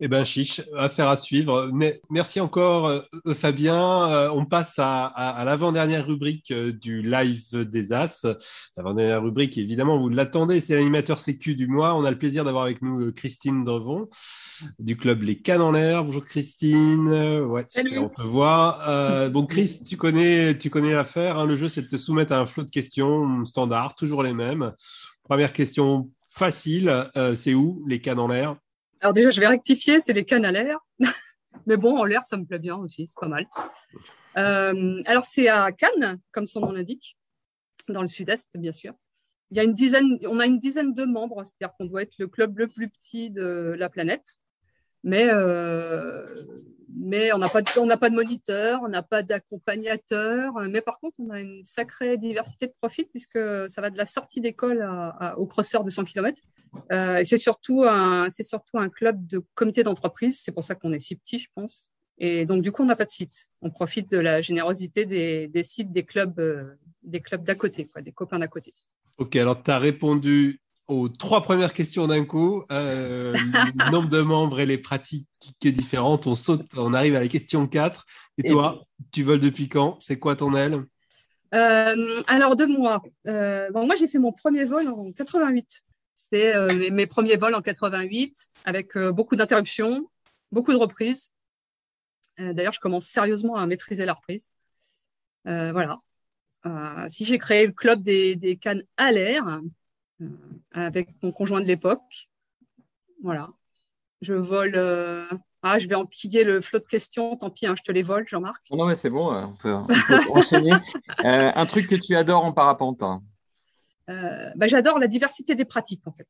[0.00, 1.70] Eh bien, chiche, affaire à suivre.
[1.72, 4.10] Mais merci encore, euh, Fabien.
[4.10, 8.26] Euh, on passe à, l'avant-dernière rubrique euh, du live des As.
[8.76, 11.94] L'avant-dernière rubrique, évidemment, vous l'attendez, c'est l'animateur sécu du mois.
[11.94, 14.08] On a le plaisir d'avoir avec nous Christine Drevon
[14.80, 16.04] du club Les Cannes en l'air.
[16.04, 17.08] Bonjour Christine.
[17.08, 17.64] Ouais,
[17.96, 19.28] on te voit.
[19.28, 21.38] bon, Chris, tu connais, tu connais l'affaire.
[21.38, 21.46] Hein.
[21.46, 24.72] Le jeu, c'est de te soumettre à un flot de questions standard, toujours les mêmes.
[25.22, 28.56] Première question facile, c'est où les Cannes en l'air?
[29.04, 30.78] Alors déjà, je vais rectifier, c'est les cannes à l'air.
[31.66, 33.46] Mais bon, en l'air, ça me plaît bien aussi, c'est pas mal.
[34.38, 37.18] Euh, alors c'est à Cannes, comme son nom l'indique,
[37.88, 38.94] dans le sud-est, bien sûr.
[39.50, 42.16] Il y a une dizaine, on a une dizaine de membres, c'est-à-dire qu'on doit être
[42.18, 44.24] le club le plus petit de la planète.
[45.02, 45.28] Mais,
[46.96, 50.52] mais on n'a pas, de, pas de moniteur, on n'a pas d'accompagnateur.
[50.68, 53.38] Mais par contre, on a une sacrée diversité de profils puisque
[53.68, 54.86] ça va de la sortie d'école
[55.36, 56.40] au crosseur de 100 km.
[56.90, 60.40] et c'est surtout, un, surtout un club de comité d'entreprise.
[60.42, 61.90] C'est pour ça qu'on est si petit, je pense.
[62.18, 63.48] Et donc, du coup, on n'a pas de site.
[63.60, 66.40] On profite de la générosité des, des sites des clubs
[67.22, 68.72] clubs d'à côté, quoi, des copains d'à côté.
[69.18, 72.64] Ok, alors tu as répondu aux trois premières questions d'un coup.
[72.70, 75.26] Euh, le nombre de membres et les pratiques
[75.62, 76.26] différentes.
[76.26, 78.06] On saute, on arrive à la question 4.
[78.38, 79.98] Et toi, tu voles depuis quand?
[80.00, 80.84] C'est quoi ton aile?
[81.54, 83.02] Euh, Alors, deux mois.
[83.26, 85.84] Euh, bon, moi, j'ai fait mon premier vol en 88.
[86.14, 90.08] C'est mes, premiers vols en 88 avec beaucoup d'interruptions,
[90.50, 91.30] beaucoup de reprises.
[92.38, 94.48] D'ailleurs, je commence sérieusement à maîtriser la reprise.
[95.44, 96.00] voilà.
[97.06, 99.60] si j'ai créé le club des, des cannes à l'air,
[100.72, 102.28] avec mon conjoint de l'époque.
[103.22, 103.48] Voilà.
[104.20, 104.74] Je vole.
[104.74, 105.26] Euh,
[105.62, 107.36] ah, je vais enquiller le flot de questions.
[107.36, 108.62] Tant pis, hein, je te les vole, Jean-Marc.
[108.70, 109.72] Non, mais c'est bon, euh, on peut,
[110.34, 110.72] enchaîner.
[111.18, 113.22] un truc que tu adores en parapente hein.
[114.06, 116.28] bah, J'adore la diversité des pratiques, en fait.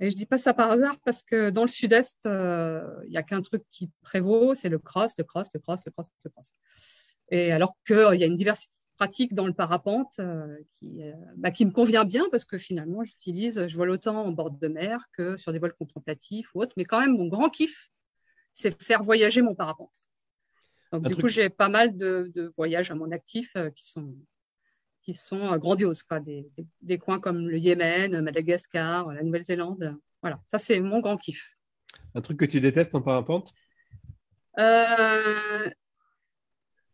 [0.00, 3.22] Et je dis pas ça par hasard parce que dans le sud-est, il n'y a
[3.22, 6.54] qu'un truc qui prévaut, c'est le cross, le cross, le cross, le cross, le cross.
[7.30, 11.50] Et alors qu'il y a une diversité pratique dans le parapente euh, qui, euh, bah,
[11.50, 15.08] qui me convient bien parce que finalement, j'utilise, je vole autant en bord de mer
[15.12, 16.74] que sur des vols contemplatifs ou autres.
[16.76, 17.90] Mais quand même, mon grand kiff,
[18.52, 20.04] c'est faire voyager mon parapente.
[20.92, 24.14] Donc, du coup, j'ai pas mal de, voyages à mon actif euh, qui sont,
[25.02, 26.04] qui sont grandioses.
[26.04, 26.20] Quoi.
[26.20, 26.48] Des,
[26.82, 29.98] des, coins comme le Yémen, Madagascar, la Nouvelle-Zélande.
[30.22, 31.56] Voilà, ça, c'est mon grand kiff.
[32.14, 33.52] Un truc que tu détestes en parapente?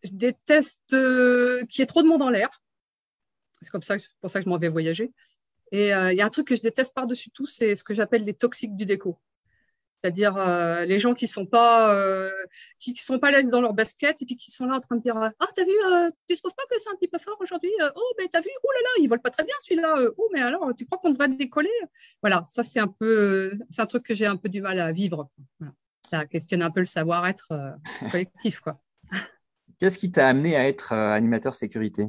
[0.03, 2.63] Je déteste euh, qu'il y ait trop de monde en l'air.
[3.63, 5.13] C'est comme ça, pour ça que je m'en vais voyager.
[5.73, 7.95] Et euh, il y a un truc que je déteste par-dessus tout, c'est ce que
[7.95, 9.19] j'appelle les toxiques du déco.
[10.03, 11.95] C'est-à-dire euh, les gens qui sont pas
[12.79, 15.03] qui, sont pas l'aise dans leur basket et puis qui sont là en train de
[15.03, 15.75] dire ah t'as vu
[16.27, 18.69] tu trouves pas que c'est un petit peu fort aujourd'hui oh mais t'as vu oh
[18.73, 21.29] là là il vole pas très bien celui-là oh mais alors tu crois qu'on devrait
[21.29, 21.69] décoller?
[22.23, 24.91] Voilà ça c'est un peu c'est un truc que j'ai un peu du mal à
[24.91, 25.29] vivre
[26.11, 27.53] ça questionne un peu le savoir-être
[28.11, 28.81] collectif quoi
[29.81, 32.03] Qu'est-ce qui t'a amené à être euh, animateur sécurité?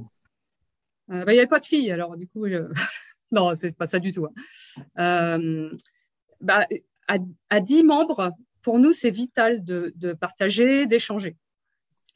[1.09, 2.69] Euh, bah, Il n'y avait pas de filles, alors du coup, je...
[3.31, 4.27] non, c'est pas ça du tout.
[4.27, 4.83] Hein.
[5.39, 5.71] Euh,
[6.41, 6.67] bah,
[7.07, 11.37] à, 10 membres, pour nous, c'est vital de, partager, d'échanger.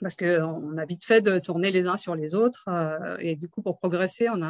[0.01, 2.67] Parce qu'on a vite fait de tourner les uns sur les autres.
[3.19, 4.41] et du coup, pour progresser, on,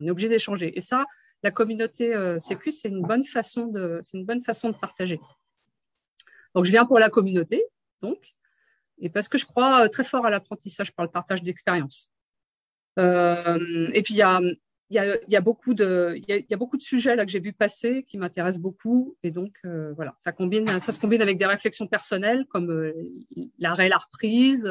[0.00, 0.76] est obligé d'échanger.
[0.76, 1.04] Et ça,
[1.42, 5.20] la communauté Sécu, c'est une, bonne façon de, une bonne façon de partager.
[6.54, 7.64] Donc, je viens pour la communauté,
[8.00, 8.34] donc,
[9.02, 12.08] et parce que je crois euh, très fort à l'apprentissage par le partage d'expériences.
[12.98, 14.40] Euh, et puis il y a,
[14.90, 17.32] y, a, y a, beaucoup de il y, y a, beaucoup de sujets là que
[17.32, 19.16] j'ai vu passer qui m'intéressent beaucoup.
[19.22, 20.14] Et donc euh, voilà.
[20.18, 22.92] Ça combine ça se combine avec des réflexions personnelles comme euh,
[23.58, 24.70] l'arrêt la reprise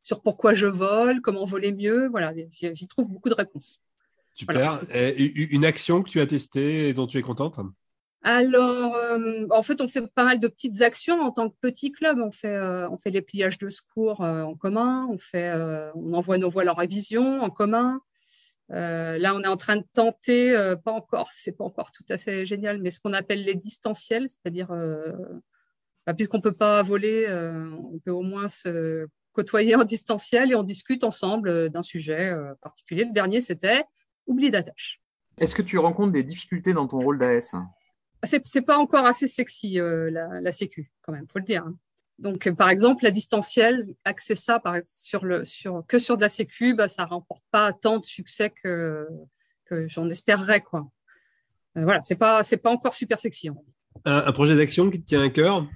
[0.00, 2.08] sur pourquoi je vole comment voler mieux.
[2.08, 2.32] Voilà.
[2.50, 3.80] J'y trouve beaucoup de réponses.
[4.34, 4.80] Super.
[5.16, 7.58] Une action que tu as testée et dont tu es contente?
[8.24, 11.90] Alors, euh, en fait, on fait pas mal de petites actions en tant que petit
[11.90, 12.18] club.
[12.20, 15.08] On fait, euh, on fait les pliages de secours euh, en commun.
[15.10, 15.52] On fait,
[15.94, 18.00] on envoie nos voiles en révision en commun.
[18.68, 20.54] là, on est en train de tenter,
[20.84, 24.28] pas encore, c'est pas encore tout à fait génial, mais ce qu'on appelle les distanciels,
[24.28, 24.68] c'est-à-dire,
[26.06, 30.62] bah, puisqu'on peut pas voler, on peut au moins se côtoyer en distanciel et on
[30.62, 33.04] discute ensemble d'un sujet particulier.
[33.04, 33.84] Le dernier, c'était
[34.26, 35.00] oubli d'attache.
[35.38, 37.56] Est-ce que tu rencontres des difficultés dans ton rôle d'AS?
[38.24, 41.64] C'est pas encore assez sexy euh, la, la, sécu quand même, faut le dire.
[41.66, 41.76] Hein.
[42.18, 46.28] Donc par exemple la distancielle, axer ça par, sur le sur que sur de la
[46.28, 49.08] sécu, bah, ça remporte pas tant de succès que
[49.64, 50.88] que j'en espérerais quoi.
[51.76, 53.50] Euh, voilà, c'est pas c'est pas encore super sexy.
[54.04, 55.66] Un, projet d'action qui te tient à cœur?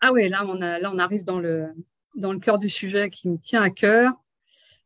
[0.00, 1.68] Ah oui, là on a là on arrive dans le
[2.16, 4.12] dans le cœur du sujet qui me tient à cœur.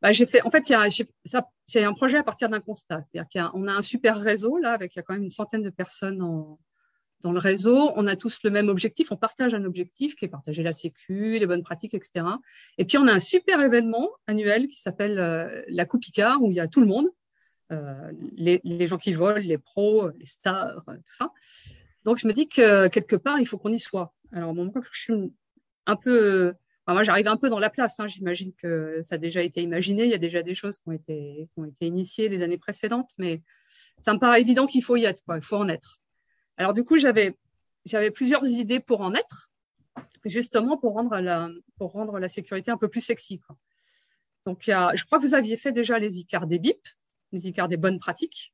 [0.00, 0.88] Bah, j'ai fait, en fait, il y a,
[1.24, 3.02] ça, c'est un projet à partir d'un constat.
[3.02, 5.30] C'est-à-dire qu'on a, a, un super réseau là, avec il y a quand même une
[5.30, 6.56] centaine de personnes en,
[7.20, 10.28] dans le réseau, on a tous le même objectif, on partage un objectif qui est
[10.28, 12.24] partager la sécu, les bonnes pratiques, etc.
[12.78, 16.50] Et puis on a un super événement annuel qui s'appelle euh, la Coupe Picard où
[16.50, 17.08] il y a tout le monde,
[17.72, 21.32] euh, les, gens qui volent, les pros, les stars, euh, tout ça.
[22.04, 24.14] Donc je me dis que quelque part il faut qu'on y soit.
[24.32, 25.14] Alors bon, moi je suis
[25.86, 26.54] un peu,
[26.86, 27.98] enfin, moi j'arrive un peu dans la place.
[27.98, 28.06] Hein.
[28.06, 30.92] J'imagine que ça a déjà été imaginé, il y a déjà des choses qui ont
[30.92, 33.42] été qui ont été initiées les années précédentes, mais
[34.02, 35.36] ça me paraît évident qu'il faut y être, quoi.
[35.36, 36.00] il faut en être.
[36.58, 37.36] Alors du coup, j'avais
[37.84, 39.50] j'avais plusieurs idées pour en être,
[40.24, 41.48] justement pour rendre la
[41.78, 43.40] pour rendre la sécurité un peu plus sexy.
[44.44, 46.80] Donc je crois que vous aviez fait déjà les ICAR des BIP,
[47.32, 48.52] les ICAR des bonnes pratiques.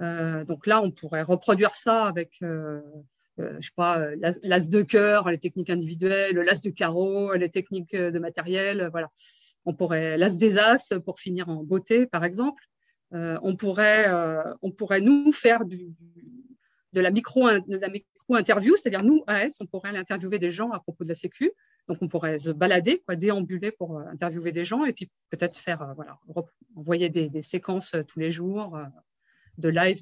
[0.00, 2.80] Euh, donc là, on pourrait reproduire ça avec euh,
[3.36, 4.02] je sais pas,
[4.42, 9.10] l'as de cœur, les techniques individuelles, l'as de carreau, les techniques de matériel, voilà.
[9.66, 12.64] On pourrait l'as des as pour finir en beauté, par exemple.
[13.12, 14.10] on pourrait,
[14.62, 15.90] on pourrait nous faire du,
[16.92, 20.50] de la micro, de la micro interview, c'est-à-dire nous AS, on pourrait aller interviewer des
[20.50, 21.52] gens à propos de la Sécu.
[21.88, 25.92] Donc on pourrait se balader, quoi, déambuler pour interviewer des gens et puis peut-être faire,
[25.96, 26.18] voilà,
[26.76, 28.78] envoyer des, séquences tous les jours
[29.58, 30.00] de live,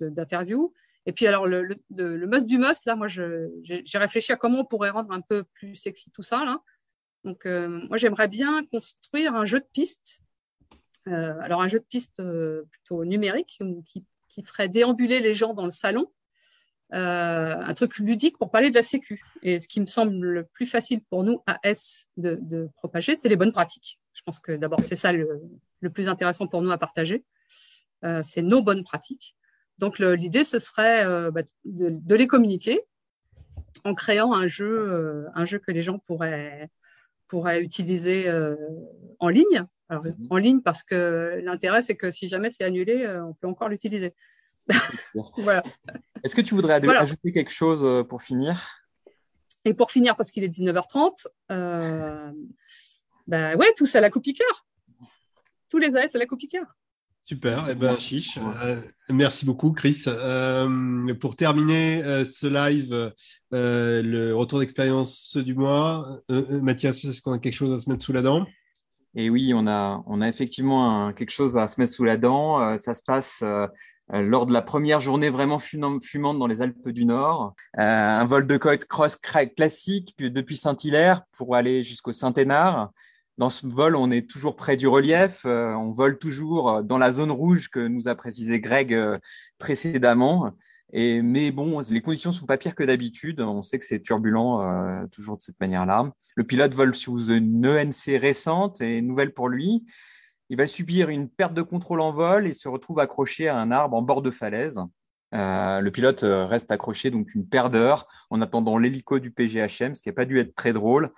[0.00, 0.72] d'interview.
[1.06, 1.78] Et puis, alors, le,
[2.26, 5.76] must du must, là, moi, j'ai réfléchi à comment on pourrait rendre un peu plus
[5.76, 6.44] sexy tout ça.
[6.44, 6.62] Là.
[7.24, 10.20] Donc, euh, moi, j'aimerais bien construire un jeu de piste.
[11.08, 15.54] Euh, alors, un jeu de piste euh, plutôt numérique qui, qui, ferait déambuler les gens
[15.54, 16.10] dans le salon.
[16.92, 19.22] Un truc ludique pour parler de la sécu.
[19.42, 23.28] Et ce qui me semble le plus facile pour nous, AS, de, de propager, c'est
[23.28, 23.98] les bonnes pratiques.
[24.14, 25.40] Je pense que d'abord, c'est ça le,
[25.80, 27.24] le, plus intéressant pour nous à partager.
[28.22, 29.36] c'est nos bonnes pratiques.
[29.80, 32.82] Donc l'idée, ce serait euh, bah, de, les communiquer
[33.84, 36.68] en créant un jeu, euh, un jeu que les gens pourraient,
[37.28, 38.56] pourraient utiliser euh,
[39.20, 39.64] en ligne.
[39.88, 40.26] Alors, mhm.
[40.28, 44.14] en ligne, parce que l'intérêt, c'est que si jamais c'est annulé, on peut encore l'utiliser.
[45.38, 45.62] voilà.
[46.22, 48.80] Est-ce que tu voudrais ajouter quelque chose pour finir?
[49.64, 52.32] Et pour finir, parce qu'il est 19h30, euh,
[53.26, 54.66] bah ouais, tous à la cœur.
[55.68, 56.66] Tous les AS à la cœur.
[57.22, 58.38] Super, eh ben, chiche.
[58.64, 60.04] Euh, merci beaucoup, Chris.
[60.06, 63.12] Euh, pour terminer euh, ce live,
[63.52, 68.12] le retour d'expérience du mois, Mathias, est-ce qu'on a quelque chose à se mettre sous
[68.12, 68.46] la dent?
[69.14, 72.76] Et oui, on a, on a effectivement quelque chose à se mettre sous la dent.
[72.78, 73.44] ça se passe
[74.12, 77.54] lors de la première journée vraiment fumante dans les Alpes du Nord.
[77.74, 79.16] un vol de côte cross
[79.56, 82.90] classique depuis Saint-Hilaire pour aller jusqu'au Saint-Hénard.
[83.40, 86.98] Dans ce vol, on est toujours près du relief, euh, on vole toujours euh, dans
[86.98, 89.18] la zone rouge que nous a précisé Greg euh,
[89.58, 90.52] précédemment.
[90.92, 93.40] Et, mais bon, les conditions sont pas pires que d'habitude.
[93.40, 94.62] On sait que c'est turbulent
[95.10, 96.12] toujours de cette manière-là.
[96.36, 99.86] Le pilote vole sous une ENC récente et nouvelle pour lui.
[100.50, 103.70] Il va subir une perte de contrôle en vol et se retrouve accroché à un
[103.70, 104.80] arbre en bord de falaise.
[105.32, 110.08] le pilote reste accroché donc une paire d'heures en attendant l'hélico du PGHM, ce qui
[110.08, 111.12] n'a pas dû être très drôle.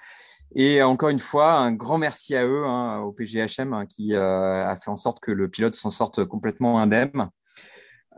[0.55, 4.67] Et encore une fois, un grand merci à eux, hein, au PGHM, hein, qui euh,
[4.67, 7.31] a fait en sorte que le pilote s'en sorte complètement indemne.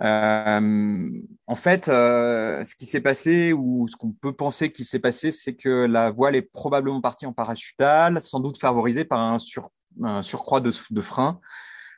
[0.01, 1.11] Euh,
[1.47, 5.31] en fait, euh, ce qui s'est passé, ou ce qu'on peut penser qu'il s'est passé,
[5.31, 9.39] c'est que la voile est probablement partie en parachutal, sans doute favorisée par un,
[10.23, 11.41] surcroît de, de frein.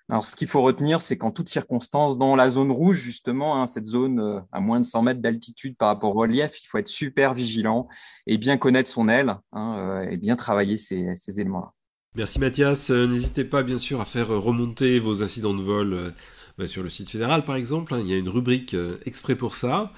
[0.08, 3.66] Alors, ce qu'il faut retenir, c'est qu'en toutes circonstances, dans la zone rouge, justement, hein,
[3.66, 6.78] cette zone euh, à moins de 100 mètres d'altitude par rapport au relief, il faut
[6.78, 7.88] être super vigilant
[8.28, 11.72] et bien connaître son aile hein, euh, et bien travailler ces, ces éléments-là.
[12.14, 12.90] Merci Mathias.
[12.90, 16.14] Euh, n'hésitez pas, bien sûr, à faire remonter vos incidents de vol
[16.56, 17.92] bah, sur le site fédéral, par exemple.
[17.92, 17.98] Hein.
[18.00, 19.92] il y a une rubrique exprès pour ça.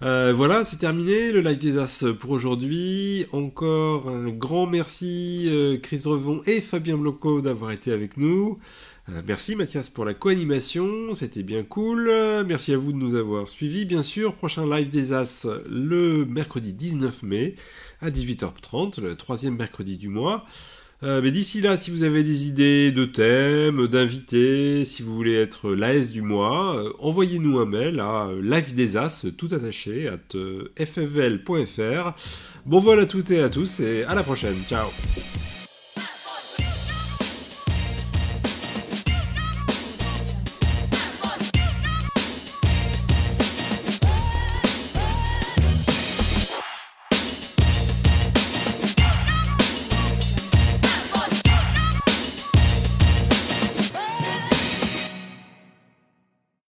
[0.00, 3.26] Voilà, c'est terminé le live des As pour aujourd'hui.
[3.32, 5.50] Encore un grand merci
[5.82, 8.58] Chris Revon et Fabien Bloco d'avoir été avec nous.
[9.10, 12.12] Euh, merci Mathias pour la co-animation, c'était bien cool.
[12.46, 13.86] Merci à vous de nous avoir suivis.
[13.86, 17.54] Bien sûr, prochain live des As le mercredi 19 mai
[18.02, 20.44] à 18h30, le troisième mercredi du mois.
[21.04, 25.34] Euh, mais d'ici là, si vous avez des idées de thèmes, d'invités, si vous voulez
[25.34, 30.36] être l'AS du mois, euh, envoyez-nous un mail à live des As, tout attaché, at
[30.84, 32.14] ffl.fr.
[32.66, 34.56] Bon vol à toutes et à tous et à la prochaine.
[34.68, 34.88] Ciao